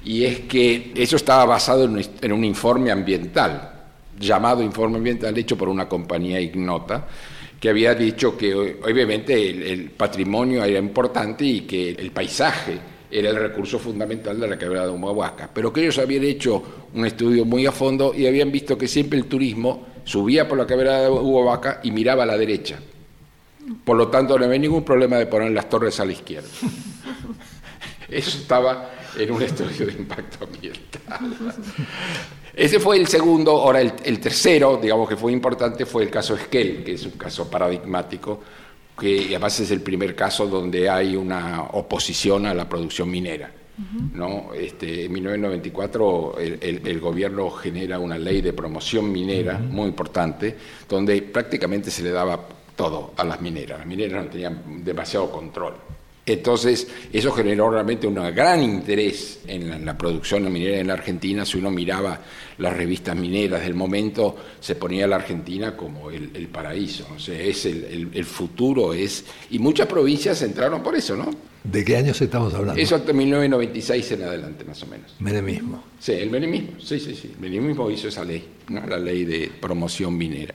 [0.05, 3.74] Y es que eso estaba basado en un, en un informe ambiental,
[4.19, 7.07] llamado informe ambiental, hecho por una compañía ignota,
[7.59, 13.37] que había dicho que obviamente el, patrimonio era importante y que el paisaje era el
[13.37, 16.63] recurso fundamental de la quebrada de Humahuaca, pero que ellos habían hecho
[16.93, 20.67] un estudio muy a fondo y habían visto que siempre el turismo subía por la
[20.67, 22.79] quebrada de Humahuaca y miraba a la derecha.
[23.83, 26.47] Por lo tanto, no había ningún problema de poner las torres a la izquierda.
[28.09, 31.35] Eso estaba en un estudio de impacto ambiental.
[32.55, 36.85] Ese fue el segundo, ahora el, tercero, digamos que fue importante, fue el caso Esquel,
[36.85, 38.41] que es un caso paradigmático,
[38.97, 43.51] que además es el primer caso donde hay una oposición a la producción minera.
[44.13, 44.53] ¿no?
[44.53, 50.55] Este, en 1994 el, gobierno genera una ley de promoción minera muy importante,
[50.87, 52.39] donde prácticamente se le daba
[52.73, 53.79] todo a las mineras.
[53.79, 55.73] Las mineras no tenían demasiado control.
[56.27, 61.45] Entonces, eso generó realmente un gran interés en la, producción minera en la Argentina.
[61.45, 62.19] Si uno miraba
[62.57, 67.07] las revistas mineras del momento, se ponía la Argentina como el, paraíso.
[67.15, 69.23] O sea, es el, futuro es...
[69.51, 71.29] Y muchas provincias entraron por eso, ¿no?
[71.63, 72.81] ¿De qué años estamos hablando?
[72.81, 75.15] Eso hasta 1996 en adelante, más o menos.
[75.19, 75.83] Menemismo.
[75.99, 77.31] Sí, el menemismo, sí, sí, sí.
[77.33, 78.85] El menemismo hizo esa ley, ¿no?
[78.85, 80.53] la ley de promoción minera.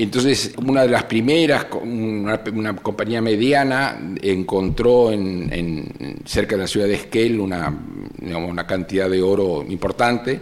[0.00, 6.94] Entonces, una de las primeras, una, compañía mediana, encontró en, cerca de la ciudad de
[6.94, 7.76] Esquel una,
[8.22, 10.40] una cantidad de oro importante.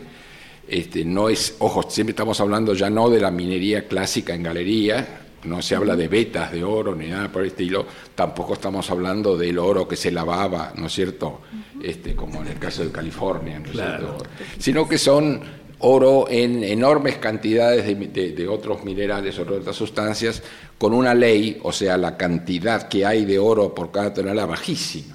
[0.68, 5.20] Este, no es, ojo, siempre estamos hablando ya no de la minería clásica en galería,
[5.44, 9.38] no se habla de vetas de oro ni nada por el estilo, tampoco estamos hablando
[9.38, 11.40] del oro que se lavaba, ¿no es cierto?
[11.82, 14.18] Este, como en el caso de California, ¿no es cierto?
[14.58, 15.40] Sino que son
[15.80, 20.42] oro en enormes cantidades de, otros minerales o otras sustancias,
[20.78, 25.14] con una ley, o sea, la cantidad que hay de oro por cada tonelada bajísima.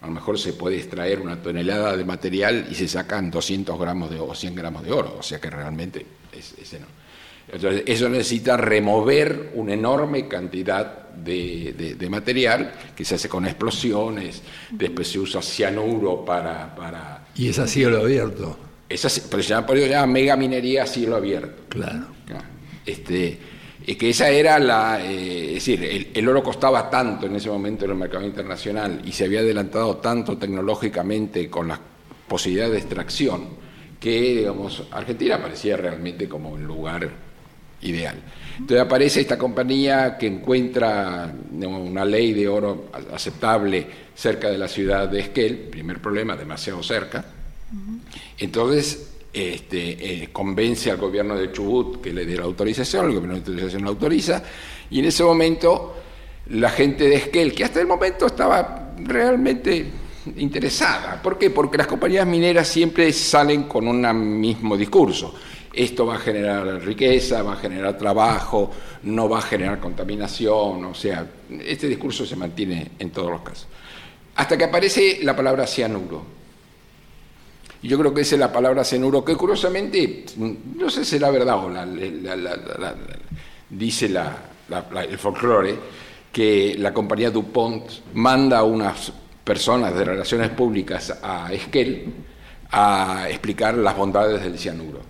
[0.00, 4.10] A lo mejor se puede extraer una tonelada de material y se sacan 200 gramos
[4.10, 6.54] de, o 100 gramos de oro, o sea que realmente es,
[7.50, 15.08] Entonces, eso necesita remover una enorme cantidad de, material que se hace con explosiones, después
[15.08, 16.74] se usa cianuro para...
[16.74, 18.58] para y es a cielo abierto.
[18.94, 21.64] Esa, pero se llama, por eso se llama mega minería a cielo abierto.
[21.68, 22.06] Claro.
[22.86, 23.38] Este,
[23.98, 25.04] que esa era la.
[25.04, 29.10] Eh, es decir, el, oro costaba tanto en ese momento en el mercado internacional y
[29.10, 31.80] se había adelantado tanto tecnológicamente con las
[32.28, 33.48] posibilidades de extracción
[33.98, 37.10] que, digamos, Argentina parecía realmente como un lugar
[37.82, 38.16] ideal.
[38.52, 45.08] Entonces aparece esta compañía que encuentra una ley de oro aceptable cerca de la ciudad
[45.08, 47.24] de Esquel, primer problema, demasiado cerca
[48.38, 53.34] entonces, este, eh, convence al gobierno de Chubut que le dé la autorización, el gobierno
[53.34, 54.42] de autorización la autoriza,
[54.90, 55.94] y en ese momento
[56.50, 59.90] la gente de Esquel, que hasta el momento estaba realmente
[60.36, 61.20] interesada.
[61.22, 61.50] ¿Por qué?
[61.50, 65.34] Porque las compañías mineras siempre salen con un mismo discurso.
[65.72, 68.70] Esto va a generar riqueza, va a generar trabajo,
[69.02, 71.26] no va a generar contaminación, o sea,
[71.64, 73.66] este discurso se mantiene en todos los casos.
[74.36, 76.43] Hasta que aparece la palabra cianuro
[77.88, 81.62] yo creo que esa es la palabra cenuro, que curiosamente, no sé si la verdad
[81.62, 81.86] o la,
[83.68, 85.74] dice el folclore,
[86.32, 89.12] que la compañía DuPont manda a unas
[89.44, 92.06] personas de relaciones públicas a Esquel
[92.70, 95.00] a explicar las bondades del cianuro.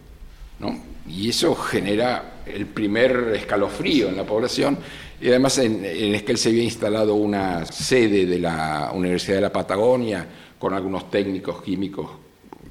[0.59, 0.77] ¿no?
[1.09, 4.79] Y eso genera el primer escalofrío en la población.
[5.21, 9.53] Y además en, en Esquel se había instalado una sede de la Universidad de la
[9.53, 10.27] Patagonia
[10.59, 12.25] con algunos técnicos químicos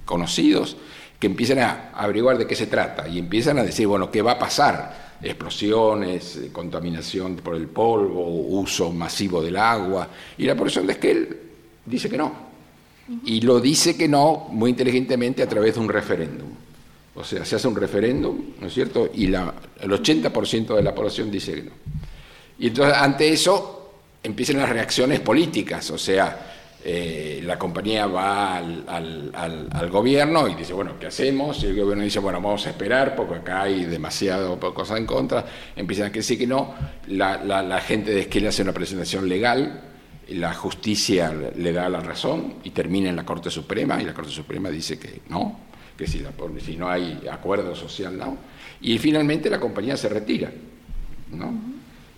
[0.05, 0.77] conocidos
[1.19, 4.33] que empiezan a averiguar de qué se trata y empiezan a decir, bueno, ¿qué va
[4.33, 5.03] a pasar?
[5.23, 10.09] explosiones, eh, contaminación por el polvo, uso masivo del agua.
[10.37, 11.39] Y la población de Esquel
[11.85, 12.53] dice que no.
[13.25, 16.49] Y lo dice que no muy inteligentemente a través de un referéndum.
[17.15, 19.09] O sea, se hace un referéndum, ¿no es cierto?
[19.13, 21.71] Y el 80% de la población dice que no.
[22.59, 26.52] Y entonces, ante eso, empiezan las reacciones políticas, o sea,
[26.85, 31.63] eh, la compañía va al, gobierno y dice, bueno, ¿qué hacemos?
[31.63, 35.45] Y el gobierno dice, bueno, vamos a esperar porque acá hay demasiado cosas en contra.
[35.75, 36.73] Empiezan a decir que no.
[37.07, 39.81] La, gente de Esquel hace una presentación legal,
[40.29, 44.31] la justicia le da la razón y termina en la Corte Suprema y la Corte
[44.31, 45.59] Suprema dice que no,
[45.97, 46.23] que si,
[46.65, 48.37] si no hay acuerdo social, no.
[48.81, 50.51] Y finalmente la compañía se retira.
[51.31, 51.53] ¿no?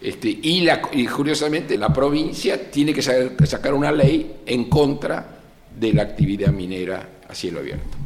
[0.02, 5.40] Este, y, la, curiosamente la provincia tiene que sacar una ley en contra
[5.78, 7.98] de la actividad minera a cielo abierto.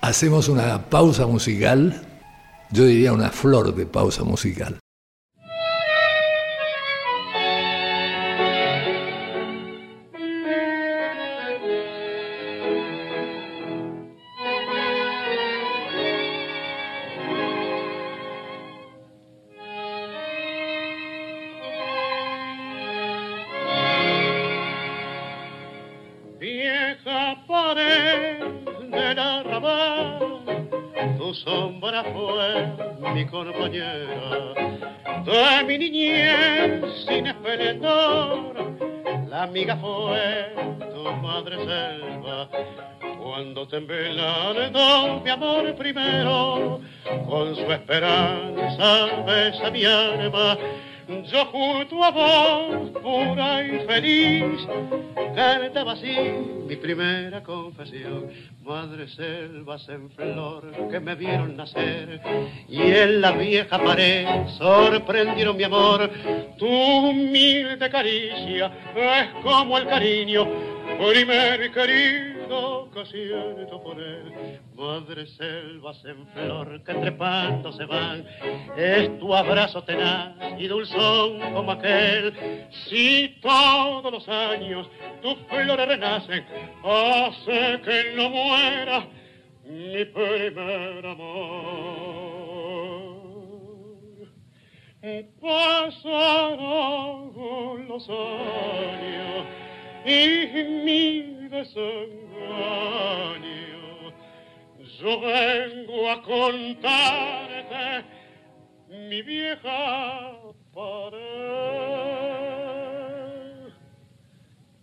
[0.00, 2.02] Hacemos una pausa musical,
[2.70, 4.81] yo diría una flor de pausa musical.
[39.42, 40.54] Amiga fue
[40.92, 42.48] tu madre selva.
[43.18, 46.80] Cuando te embelando mi amor primero,
[47.26, 50.58] con su esperanza besa mi alma
[51.30, 54.66] yo junto a vos, pura y feliz,
[55.34, 56.16] cantaba así
[56.66, 58.30] mi primera confesión.
[58.62, 62.20] Madre selvas en flor que me vieron nacer
[62.68, 66.10] y en la vieja pared sorprendieron mi amor.
[66.58, 70.46] Tu humilde caricia es como el cariño,
[70.98, 71.70] primer
[72.92, 78.26] que siento por él Madre selvas en flor que trepando se van,
[78.76, 82.34] es tu abrazo tenaz y dulzón como aquel.
[82.88, 84.88] Si todos los años
[85.22, 86.44] tus flores renacen,
[86.82, 89.06] hace que no muera
[89.64, 92.42] mi primer amor.
[95.40, 96.68] Pasaron
[97.88, 99.46] los años
[100.04, 100.46] y
[100.84, 102.72] mi desengaño
[104.98, 108.04] yo vengo a contarte
[108.88, 110.32] mi vieja
[110.74, 111.22] pared.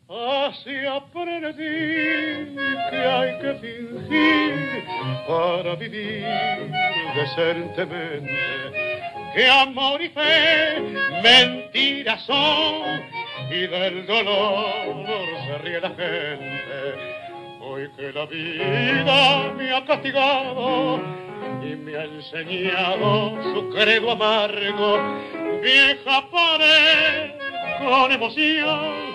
[0.10, 2.56] Así aprendí
[2.90, 4.84] que hay que fingir
[5.28, 6.26] para vivir
[7.16, 8.32] decentemente,
[9.36, 10.82] que amor y fe
[11.24, 13.19] mentiras son
[13.52, 15.06] y del dolor
[15.46, 17.20] se ríe la gente
[17.62, 21.02] Hoy que la vida me ha castigado
[21.62, 24.98] y me ha enseñado su credo amargo,
[25.62, 27.32] vieja pared
[27.80, 29.09] con emoción.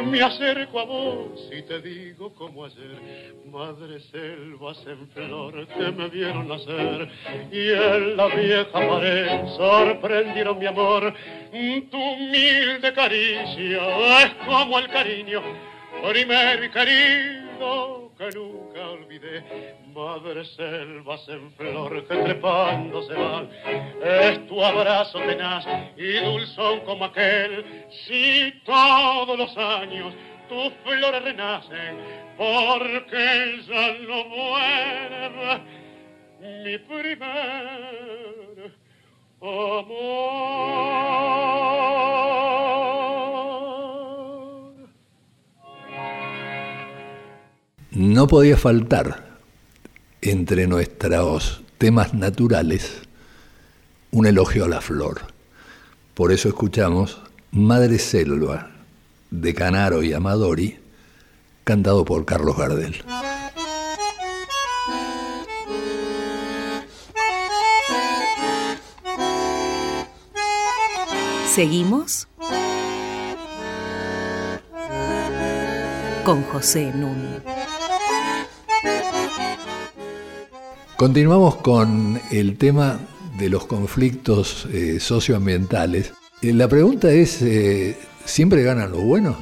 [0.00, 6.08] Me acerco a vos y te digo como ayer, madre selvas en flor que me
[6.08, 7.10] vieron nacer
[7.52, 11.12] y en la vieja pared sorprendieron mi amor.
[11.52, 15.42] Tu humilde caricia es como el cariño,
[16.08, 19.42] primer cariño que nunca olvidé.
[19.94, 23.48] Madre selvas en flor que trepando se van,
[24.02, 25.66] es tu abrazo tenaz
[25.96, 27.86] y dulzón como aquel.
[28.06, 30.14] Si todos los años
[30.48, 31.96] tus flores renacen,
[32.36, 35.60] porque ya no muere
[36.40, 38.72] mi primer
[39.40, 40.32] amor.
[47.94, 49.38] no podía faltar
[50.22, 53.02] entre nuestros temas naturales
[54.10, 55.20] un elogio a la flor.
[56.14, 57.20] Por eso escuchamos
[57.50, 58.70] Madre Selva
[59.30, 60.78] de Canaro y Amadori,
[61.64, 63.02] cantado por Carlos Gardel.
[71.48, 72.28] Seguimos
[76.24, 77.61] con José Núñez.
[81.02, 83.00] Continuamos con el tema
[83.36, 86.12] de los conflictos eh, socioambientales.
[86.40, 89.34] Eh, la pregunta es, eh, ¿siempre ganan los buenos?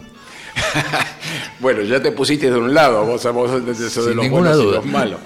[1.60, 4.86] bueno, ya te pusiste de un lado, vos, vos eso de los buenos y los
[4.86, 5.20] malos.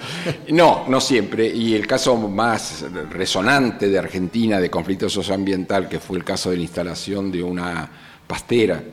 [0.49, 1.47] No, no siempre.
[1.47, 6.57] Y el caso más resonante de Argentina de conflicto socioambiental, que fue el caso de
[6.57, 7.89] la instalación de una
[8.27, 8.83] pastera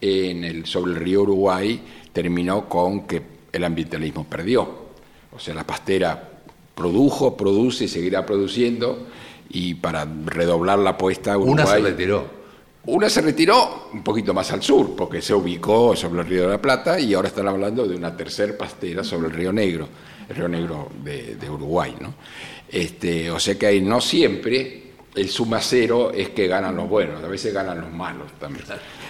[0.00, 1.78] en el, sobre el río Uruguay,
[2.10, 3.20] terminó con que
[3.52, 4.86] el ambientalismo perdió.
[5.30, 6.30] O sea, la pastera
[6.76, 9.08] produjo, produce y seguirá produciendo,
[9.48, 11.54] y para redoblar la apuesta Uruguay...
[11.54, 12.36] Una se retiró.
[12.84, 16.48] Una se retiró un poquito más al sur, porque se ubicó sobre el río de
[16.48, 19.88] la Plata, y ahora están hablando de una tercera pastera sobre el río Negro,
[20.28, 21.96] el río Negro de, Uruguay.
[21.98, 22.14] ¿no?
[22.68, 27.24] Este, o sea que ahí no siempre el suma cero es que ganan los buenos,
[27.24, 28.66] a veces ganan los malos también.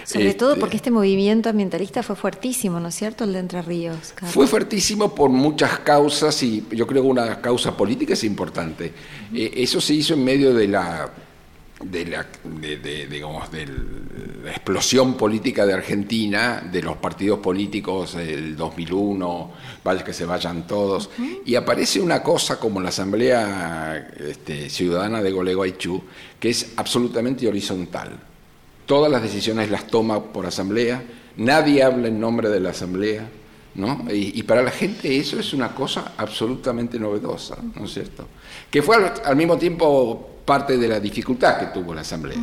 [0.07, 3.61] Sobre todo este, porque este movimiento ambientalista fue fuertísimo, ¿no es cierto?, el de Entre
[3.61, 4.13] Ríos.
[4.31, 8.93] Fue fuertísimo por muchas causas y yo creo que una causa política es importante.
[9.33, 11.11] Eh, eso se hizo en medio de la
[11.83, 12.25] de la,
[13.07, 13.67] digamos, de
[14.43, 19.51] la explosión política de Argentina, de los partidos políticos del 2001,
[19.83, 21.11] vaya que se vayan todos,
[21.45, 26.01] y aparece una cosa como la Asamblea este, Ciudadana de Gualeguaychú,
[26.39, 28.17] que es absolutamente horizontal.
[28.87, 31.03] Todas las decisiones las toma por Asamblea,
[31.35, 33.29] nadie habla en nombre de la Asamblea,
[33.75, 34.05] ¿no?
[34.09, 38.25] Y, para la gente eso es una cosa absolutamente novedosa, ¿no es cierto?
[38.71, 42.39] Que fue al mismo tiempo parte de la dificultad que tuvo la Asamblea,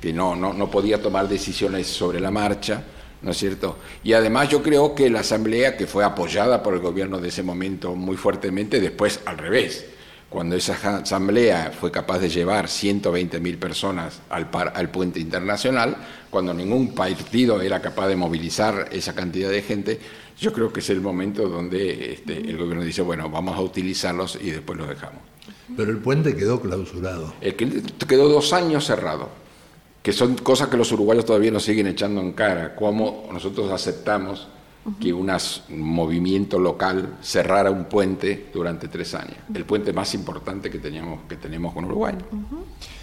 [0.00, 2.82] que no, no, no podía tomar decisiones sobre la marcha,
[3.22, 3.78] ¿no es cierto?
[4.02, 7.44] Y además yo creo que la Asamblea, que fue apoyada por el gobierno de ese
[7.44, 9.86] momento muy fuertemente, después al revés,
[10.34, 15.96] cuando esa Asamblea fue capaz de llevar 120.000 personas al, par, al puente internacional,
[16.28, 20.00] cuando ningún partido era capaz de movilizar esa cantidad de gente,
[20.40, 24.36] yo creo que es el momento donde este, el gobierno dice, bueno, vamos a utilizarlos
[24.42, 25.20] y después los dejamos.
[25.76, 27.32] Pero el puente quedó clausurado.
[27.40, 27.70] El que
[28.08, 29.28] quedó dos años cerrado,
[30.02, 34.48] que son cosas que los uruguayos todavía nos siguen echando en cara, cómo nosotros aceptamos
[35.00, 35.30] que un
[35.70, 41.36] movimiento local cerrara un puente durante tres años, el puente más importante que, teníamos, que
[41.36, 42.14] tenemos con Uruguay.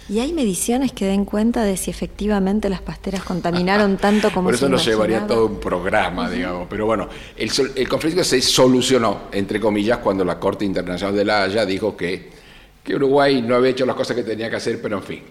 [0.08, 4.54] ¿Y hay mediciones que den cuenta de si efectivamente las pasteras contaminaron tanto como Por
[4.54, 6.66] eso nos llevaría todo un programa, digamos.
[6.68, 11.44] Pero bueno, el, el conflicto se solucionó, entre comillas, cuando la Corte Internacional de la
[11.44, 12.42] Haya dijo que
[12.82, 15.22] que Uruguay no había hecho las cosas que tenía que hacer, pero en fin,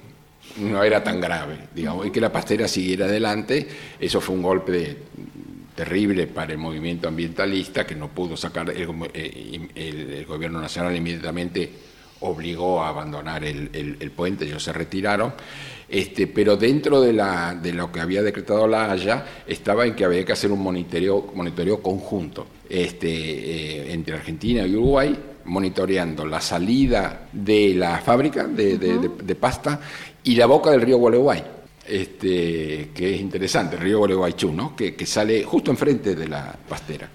[0.57, 3.67] no era tan grave, digamos, y que la pastera siguiera adelante,
[3.99, 4.97] eso fue un golpe
[5.81, 11.71] terrible para el movimiento ambientalista que no pudo sacar, el, eh, gobierno nacional inmediatamente
[12.19, 15.33] obligó a abandonar el, puente, ellos se retiraron,
[15.89, 20.05] este, pero dentro de, la, de lo que había decretado la Haya estaba en que
[20.05, 26.41] había que hacer un monitoreo, monitoreo conjunto este, eh, entre Argentina y Uruguay monitoreando la
[26.41, 29.79] salida de la fábrica de, pasta
[30.23, 31.43] y la boca del río Gualeguay,
[31.85, 34.75] este, que es interesante, el río Gualeguaychú, ¿no?
[34.75, 37.09] que, sale justo enfrente de la pastera.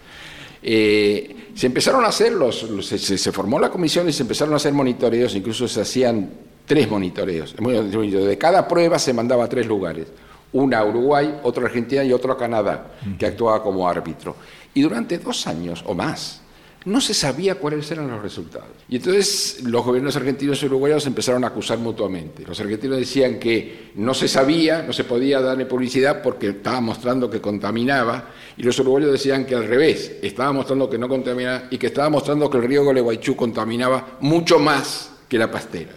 [0.62, 4.72] Eh, se empezaron a hacer los, se, formó la comisión y se empezaron a hacer
[4.72, 6.30] monitoreos, incluso se hacían
[6.66, 7.54] tres monitoreos.
[7.56, 10.08] De cada prueba se mandaba a tres lugares,
[10.52, 14.36] una a Uruguay, otra a Argentina y otro a Canadá, que actuaba como árbitro.
[14.74, 16.42] Y durante dos años o más
[16.86, 18.70] no se sabía cuáles eran los resultados.
[18.88, 22.44] Y entonces los gobiernos argentinos y uruguayos empezaron a acusar mutuamente.
[22.46, 27.28] Los argentinos decían que no se sabía, no se podía darle publicidad porque estaba mostrando
[27.28, 31.76] que contaminaba, y los uruguayos decían que al revés, estaba mostrando que no contaminaba y
[31.76, 35.92] que estaba mostrando que el río Gualeguaychú contaminaba mucho más que la pastera.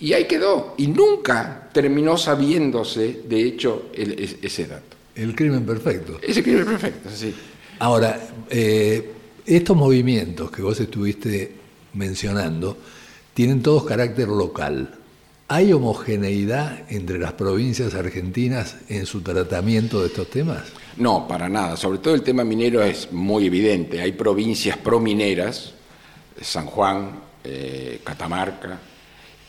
[0.00, 4.96] Y ahí quedó, y nunca terminó sabiéndose, de hecho, ese dato.
[5.14, 6.18] El crimen perfecto.
[6.22, 7.34] Ese crimen perfecto, sí.
[7.78, 8.18] Ahora,
[8.48, 9.13] eh,
[9.46, 11.54] estos movimientos que vos estuviste
[11.92, 12.76] mencionando
[13.34, 14.94] tienen todos carácter local.
[15.48, 20.62] ¿Hay homogeneidad entre las provincias argentinas en su tratamiento de estos temas?
[20.96, 21.76] No, para nada.
[21.76, 24.00] Sobre todo el tema minero es muy evidente.
[24.00, 25.74] Hay provincias promineras,
[26.40, 28.78] San Juan, eh, Catamarca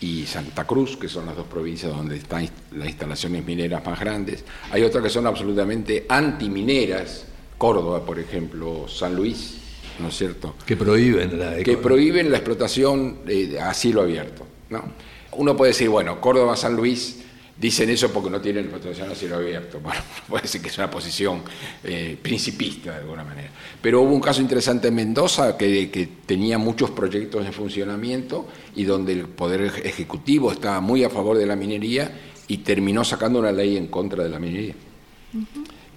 [0.00, 4.44] y Santa Cruz, que son las dos provincias donde están las instalaciones mineras más grandes.
[4.70, 7.24] Hay otras que son absolutamente antimineras,
[7.56, 9.65] Córdoba, por ejemplo, San Luis
[9.98, 10.54] ¿no es cierto?
[10.66, 13.20] Que prohíben la Que prohíben la explotación
[13.60, 14.84] a cielo abierto, ¿no?
[15.32, 17.18] Uno puede decir, bueno, Córdoba, San Luis
[17.58, 19.80] dicen eso porque no tienen explotación a cielo abierto.
[19.86, 21.42] Bueno, puede decir que es una posición
[21.84, 23.50] eh, principista de alguna manera.
[23.80, 28.84] Pero hubo un caso interesante en Mendoza que, que, tenía muchos proyectos en funcionamiento y
[28.84, 32.10] donde el Poder Ejecutivo estaba muy a favor de la minería
[32.48, 34.74] y terminó sacando una ley en contra de la minería.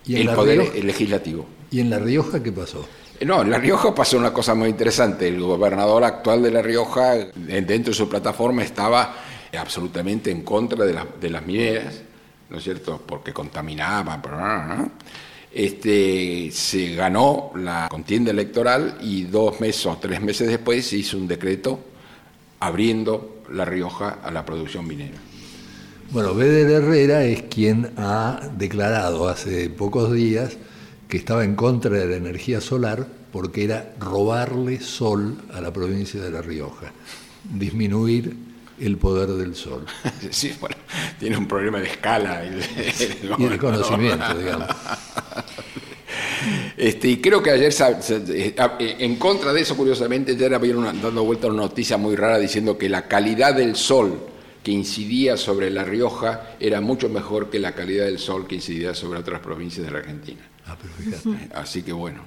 [0.05, 0.79] ¿Y en el La poder Rioja?
[0.79, 1.45] legislativo.
[1.71, 2.87] ¿Y en La Rioja qué pasó?
[3.19, 5.27] Eh, No, en La Rioja pasó una cosa muy interesante.
[5.27, 9.13] El gobernador actual de La Rioja, dentro de su plataforma, estaba
[9.57, 12.01] absolutamente en contra de, de las mineras,
[12.49, 13.01] ¿no es cierto?
[13.05, 14.21] Porque contaminaban.
[15.51, 21.17] Este, se ganó la contienda electoral y dos meses o tres meses después se hizo
[21.17, 21.79] un decreto
[22.59, 25.17] abriendo La Rioja a la producción minera.
[26.11, 30.57] Bueno, Beder Herrera es quien ha declarado hace pocos días
[31.09, 36.21] que estaba en contra de la energía solar porque era robarle sol a la provincia
[36.21, 36.93] de La Rioja,
[37.51, 38.33] disminuir
[38.79, 39.85] el poder del sol
[40.31, 40.77] Sí, bueno,
[41.19, 42.43] tiene un problema de escala.
[42.45, 44.67] el- el y el conocimiento, digamos.
[46.77, 47.73] Este, y creo que ayer,
[48.09, 52.15] eh, eh, en contra de eso, curiosamente, ayer había una- dando vuelta una noticia muy
[52.15, 54.17] rara diciendo que la calidad del sol
[54.63, 58.93] que incidía sobre La Rioja era mucho mejor que la calidad del sol que incidía
[58.95, 60.39] sobre otras provincias de la Argentina.
[60.69, 61.49] Ah, pero fíjate.
[61.53, 62.21] Así que bueno.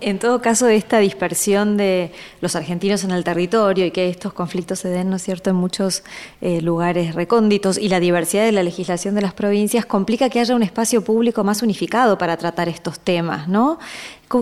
[0.00, 4.80] En todo caso, esta dispersión de los argentinos en el territorio y que estos conflictos
[4.80, 6.02] se den, ¿no es cierto?, en muchos
[6.42, 10.54] eh, lugares recónditos y la diversidad de la legislación de las provincias complica que haya
[10.54, 13.78] un espacio público más unificado para tratar estos temas, ¿no?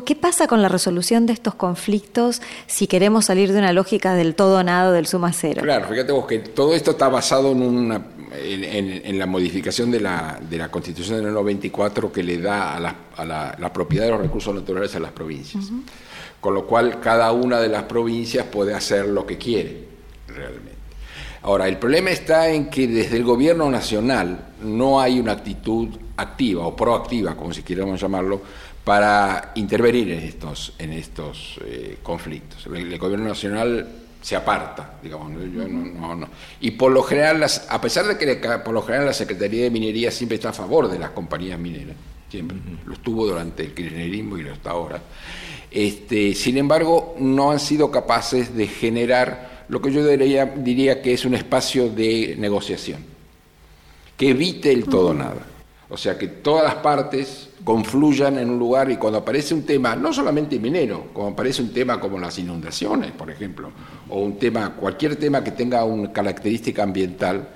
[0.05, 4.35] ¿Qué pasa con la resolución de estos conflictos si queremos salir de una lógica del
[4.35, 5.61] todo o nada, del suma cero?
[5.63, 8.03] Claro, fíjate vos que todo esto está basado en, una,
[8.35, 12.75] en, en- en la modificación de la, de la Constitución del 94 que le da
[12.77, 15.65] a la, a la- la propiedad de los recursos naturales a las provincias.
[16.41, 19.85] Con lo cual cada una de las provincias puede hacer lo que quiere,
[20.29, 20.73] realmente.
[21.43, 26.67] Ahora, el problema está en que desde el gobierno nacional no hay una actitud activa
[26.67, 28.41] o proactiva, como si queramos llamarlo,
[28.85, 32.67] para intervenir en estos, en estos eh, conflictos.
[32.67, 33.89] El, el gobierno nacional
[34.23, 35.45] se aparta, digamos, ¿no?
[35.45, 36.29] Yo no- no- no.
[36.61, 39.65] y por lo general, las- a pesar de que la- por lo general la Secretaría
[39.65, 41.97] de Minería siempre está a favor de las compañías mineras,
[42.31, 42.57] siempre,
[42.87, 45.03] lo estuvo durante el kirchnerismo y lo está ahora,
[45.71, 51.15] este, sin embargo, no han sido capaces de generar lo que yo diría, diría que
[51.15, 53.05] es un espacio de negociación,
[54.17, 55.47] que evite el todo nada.
[55.93, 59.95] O sea, que todas las partes confluyan en un lugar y cuando aparece un tema,
[59.95, 63.71] no solamente minero, como aparece un tema como las inundaciones, por ejemplo,
[64.09, 67.47] o un tema, cualquier tema que tenga una característica ambiental,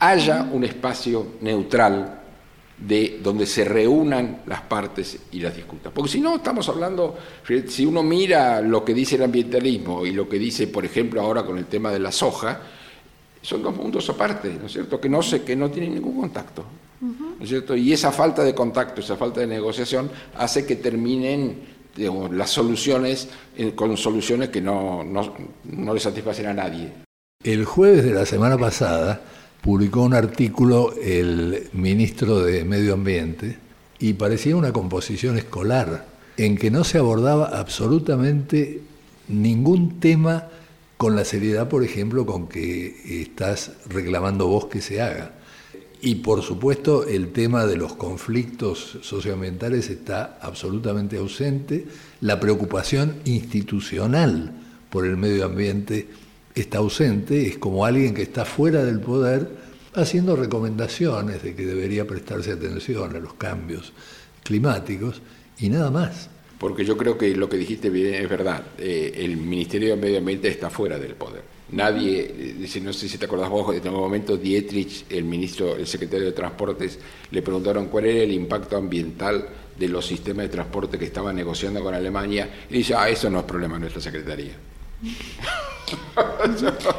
[0.00, 2.22] haya un espacio neutral
[2.76, 5.92] de donde se reúnan las partes y las discutan.
[5.94, 7.16] Porque si no, estamos hablando,
[7.68, 11.44] si uno mira lo que dice el ambientalismo y lo que dice, por ejemplo, ahora
[11.44, 12.62] con el tema de la soja,
[13.42, 15.00] son dos mundos aparte, ¿no es cierto?
[15.00, 16.64] Que no, se, que no tienen ningún contacto.
[17.38, 17.76] ¿No es cierto?
[17.76, 23.28] Y esa falta de contacto, esa falta de negociación hace que terminen digamos, las soluciones
[23.56, 25.34] eh, con soluciones que no, no,
[25.64, 26.92] no le satisfacen a nadie.
[27.42, 29.20] El jueves de la semana pasada
[29.62, 33.58] publicó un artículo el ministro de Medio Ambiente
[33.98, 38.82] y parecía una composición escolar en que no se abordaba absolutamente
[39.28, 40.48] ningún tema
[40.96, 45.32] con la seriedad, por ejemplo, con que estás reclamando vos que se haga.
[46.02, 51.86] Y por supuesto el tema de los conflictos socioambientales está absolutamente ausente,
[52.20, 54.52] la preocupación institucional
[54.90, 56.08] por el medio ambiente
[56.54, 59.48] está ausente, es como alguien que está fuera del poder
[59.94, 63.92] haciendo recomendaciones de que debería prestarse atención a los cambios
[64.42, 65.22] climáticos
[65.58, 66.28] y nada más.
[66.58, 68.62] Porque yo creo que lo que dijiste bien es verdad.
[68.78, 71.55] Eh, el Ministerio de Medio Ambiente está fuera del poder.
[71.68, 72.20] Nadie,
[72.64, 76.26] eh, no sé si te acordás vos, en un momento Dietrich, el ministro, el secretario
[76.26, 76.98] de Transportes,
[77.30, 81.82] le preguntaron cuál era el impacto ambiental de los sistemas de transporte que estaba negociando
[81.82, 84.52] con Alemania, y dice, ah, eso no es problema de nuestra secretaría.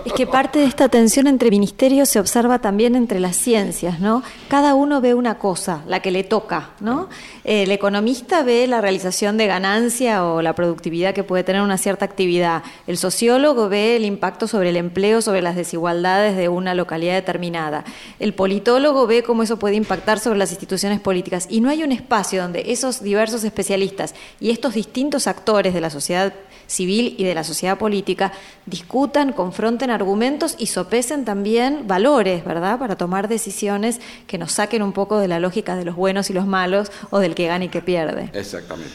[0.06, 4.24] Es que parte de esta tensión entre ministerios se observa también entre las ciencias, ¿no?
[4.48, 7.10] Cada uno ve una cosa, la que le toca, ¿no?
[7.44, 12.06] El economista ve la realización de ganancia o la productividad que puede tener una cierta
[12.06, 12.64] actividad.
[12.86, 17.84] El sociólogo ve el impacto sobre el empleo, sobre las desigualdades de una localidad determinada.
[18.20, 21.48] El politólogo ve cómo eso puede impactar sobre las instituciones políticas.
[21.50, 25.90] Y no hay un espacio donde esos diversos especialistas y estos distintos actores de la
[25.90, 26.34] sociedad
[26.68, 28.34] civil y de la sociedad política
[28.66, 32.78] discutan, confronten argumentos y sopesen también valores, ¿verdad?
[32.78, 36.34] Para tomar decisiones que nos saquen un poco de la lógica de los buenos y
[36.34, 38.30] los malos o del que gana y que pierde.
[38.34, 38.92] Exactamente.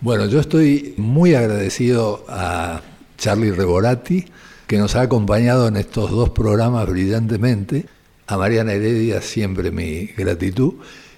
[0.00, 2.82] Bueno, yo estoy muy agradecido a
[3.16, 4.26] Charlie Reborati,
[4.66, 7.86] que nos ha acompañado en estos dos programas brillantemente.
[8.26, 10.74] A Mariana Heredia siempre mi gratitud.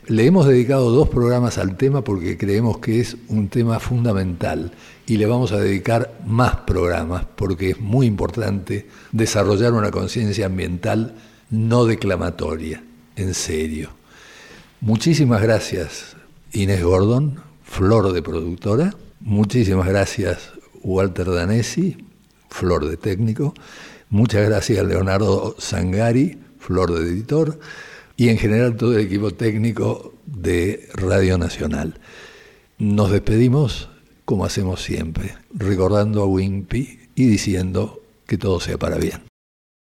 [0.06, 4.72] Le hemos dedicado dos programas al tema porque creemos que es un tema fundamental
[5.06, 11.14] y le vamos a dedicar más programas porque es muy importante desarrollar una conciencia ambiental
[11.50, 12.82] no declamatoria,
[13.14, 13.90] en serio.
[14.80, 16.16] Muchísimas gracias
[16.52, 18.94] Inés Gordon, Flor de productora.
[19.20, 20.50] Muchísimas gracias
[20.82, 21.96] Walter Danesi,
[22.50, 23.54] Flor de técnico.
[24.10, 27.58] Muchas gracias Leonardo Sangari, Flor de editor.
[28.16, 32.00] Y en general todo el equipo técnico de Radio Nacional.
[32.78, 33.88] Nos despedimos
[34.26, 39.22] como hacemos siempre, recordando a Wimpy y diciendo que todo sea para bien.